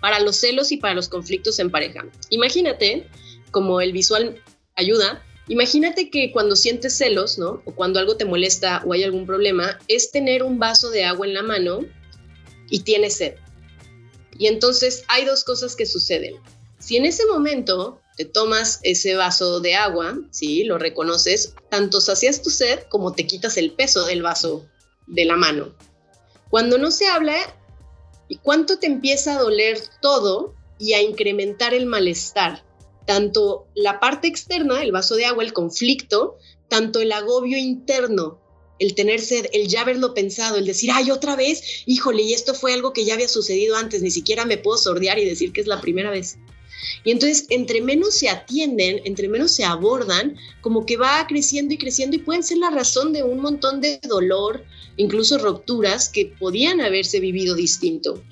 [0.00, 2.04] Para los celos y para los conflictos en pareja.
[2.30, 3.08] Imagínate,
[3.50, 4.40] como el visual
[4.76, 7.62] ayuda, imagínate que cuando sientes celos, ¿no?
[7.64, 11.26] O cuando algo te molesta o hay algún problema, es tener un vaso de agua
[11.26, 11.80] en la mano
[12.70, 13.34] y tienes sed.
[14.38, 16.36] Y entonces hay dos cosas que suceden.
[16.78, 20.64] Si en ese momento te tomas ese vaso de agua, ¿sí?
[20.64, 24.66] Lo reconoces, tanto sacias tu sed como te quitas el peso del vaso
[25.06, 25.74] de la mano.
[26.50, 27.34] Cuando no se habla,
[28.28, 32.64] ¿y cuánto te empieza a doler todo y a incrementar el malestar?
[33.06, 38.40] Tanto la parte externa, el vaso de agua, el conflicto, tanto el agobio interno,
[38.78, 42.54] el tener sed, el ya haberlo pensado, el decir, ay, otra vez, híjole, y esto
[42.54, 45.60] fue algo que ya había sucedido antes, ni siquiera me puedo sordear y decir que
[45.60, 46.38] es la primera vez.
[47.04, 51.78] Y entonces, entre menos se atienden, entre menos se abordan, como que va creciendo y
[51.78, 54.64] creciendo y pueden ser la razón de un montón de dolor,
[54.96, 58.22] incluso rupturas que podían haberse vivido distinto.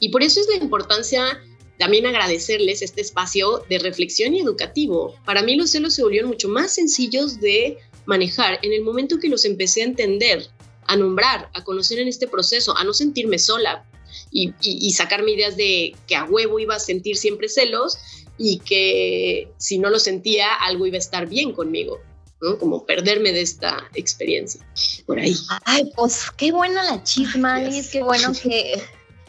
[0.00, 1.40] Y por eso es la importancia
[1.78, 5.16] también agradecerles este espacio de reflexión y educativo.
[5.24, 9.28] Para mí los celos se volvieron mucho más sencillos de manejar en el momento que
[9.28, 10.46] los empecé a entender,
[10.86, 13.84] a nombrar, a conocer en este proceso, a no sentirme sola
[14.30, 17.98] y, y, sacarme ideas de que a huevo iba a sentir siempre celos
[18.38, 22.00] y que si no lo sentía algo iba a estar bien conmigo.
[22.40, 22.58] ¿no?
[22.58, 24.66] Como perderme de esta experiencia.
[25.06, 25.36] Por ahí.
[25.64, 28.82] Ay, pues qué buena la chisma, Alice, qué bueno que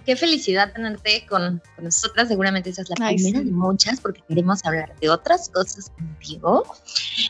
[0.05, 2.27] qué felicidad tenerte con, nosotras.
[2.27, 6.63] Seguramente esa es la primera de muchas, porque queremos hablar de otras cosas contigo.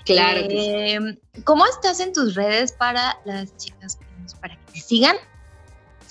[0.06, 0.48] Claro.
[0.50, 3.98] Eh, ¿Cómo estás en tus redes para las chicas,
[4.42, 5.16] para que te sigan?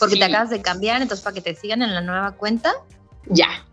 [0.02, 2.72] Porque te acabas de cambiar, entonces para que te sigan en la nueva cuenta.
[3.26, 3.66] Ya.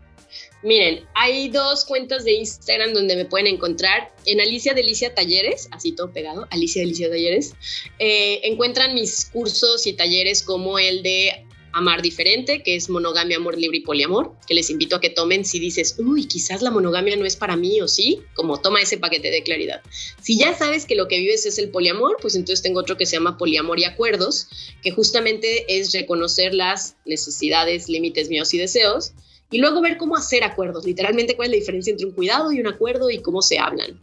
[0.62, 4.14] Miren, hay dos cuentas de Instagram donde me pueden encontrar.
[4.26, 7.54] En Alicia Delicia Talleres, así todo pegado, Alicia Delicia Talleres,
[7.98, 13.58] eh, encuentran mis cursos y talleres como el de Amar Diferente, que es monogamia, amor
[13.58, 17.16] libre y poliamor, que les invito a que tomen si dices, uy, quizás la monogamia
[17.16, 19.82] no es para mí o sí, como toma ese paquete de claridad.
[20.20, 23.06] Si ya sabes que lo que vives es el poliamor, pues entonces tengo otro que
[23.06, 24.48] se llama Poliamor y Acuerdos,
[24.82, 29.12] que justamente es reconocer las necesidades, límites míos y deseos,
[29.50, 32.60] y luego ver cómo hacer acuerdos, literalmente cuál es la diferencia entre un cuidado y
[32.60, 34.00] un acuerdo y cómo se hablan.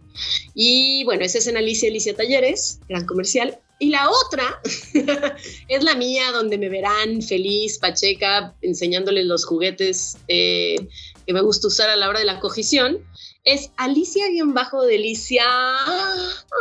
[0.53, 3.59] Y bueno, ese es en Alicia Alicia Talleres, gran comercial.
[3.79, 4.59] Y la otra
[5.67, 10.87] es la mía, donde me verán feliz, pacheca, enseñándoles los juguetes eh,
[11.25, 12.99] que me gusta usar a la hora de la cogición
[13.47, 15.43] es Alicia-Delicia.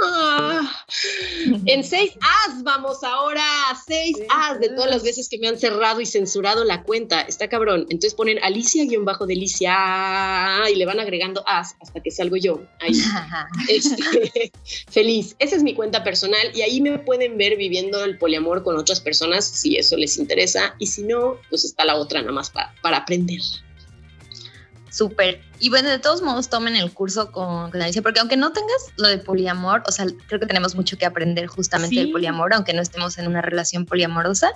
[0.04, 0.84] Ah,
[1.66, 3.42] en seis as vamos ahora,
[3.84, 7.22] seis as de todas las veces que me han cerrado y censurado la cuenta.
[7.22, 7.86] Está cabrón.
[7.90, 12.62] Entonces ponen Alicia-Delicia y le van agregando as hasta que salgo yo.
[12.80, 12.92] Ahí.
[13.68, 14.52] Este,
[14.88, 15.34] feliz.
[15.40, 19.00] Esa es mi cuenta personal y ahí me pueden ver viviendo el poliamor con otras
[19.00, 20.76] personas si eso les interesa.
[20.78, 23.40] Y si no, pues está la otra nada más para, para aprender.
[24.96, 25.42] Súper.
[25.60, 28.92] Y bueno, de todos modos, tomen el curso con, con, Alicia, porque aunque no tengas
[28.96, 32.72] lo de poliamor, o sea, creo que tenemos mucho que aprender justamente del poliamor, aunque
[32.72, 34.52] no estemos en una relación poliamorosa.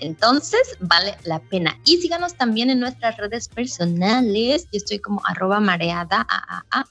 [0.00, 1.78] Entonces, vale la pena.
[1.84, 4.64] Y síganos también en nuestras redes personales.
[4.64, 6.84] Yo estoy como arroba mareada, a, a, a,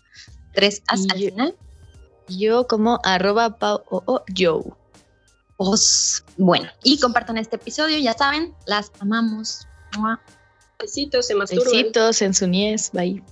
[0.53, 1.57] tres as al final.
[2.29, 4.63] Yo como arroba pao, o, o, yo.
[5.57, 9.67] Os, bueno, y compartan este episodio, ya saben, las amamos.
[10.79, 11.71] Besitos, se masturban.
[11.71, 13.23] Besitos en su niez, bye.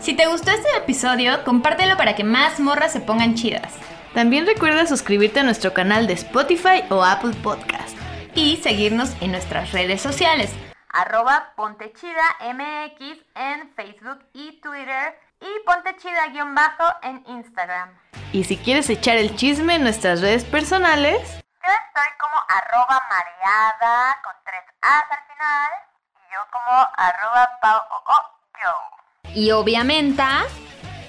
[0.00, 3.74] Si te gustó este episodio, compártelo para que más morras se pongan chidas.
[4.14, 7.94] También recuerda suscribirte a nuestro canal de Spotify o Apple Podcast.
[8.34, 10.50] Y seguirnos en nuestras redes sociales.
[10.88, 13.00] Arroba PonteChidaMX
[13.34, 15.14] en Facebook y Twitter.
[15.40, 17.90] Y Pontechida-bajo en Instagram.
[18.32, 21.20] Y si quieres echar el chisme en nuestras redes personales...
[21.64, 25.70] Yo estoy como arroba mareada con tres A's al final.
[26.16, 28.18] Y yo como arroba pao o, o,
[28.62, 29.32] yo.
[29.34, 30.22] Y obviamente,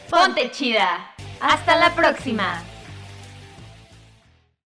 [0.09, 1.11] ponte chida.
[1.41, 2.61] Hasta la próxima.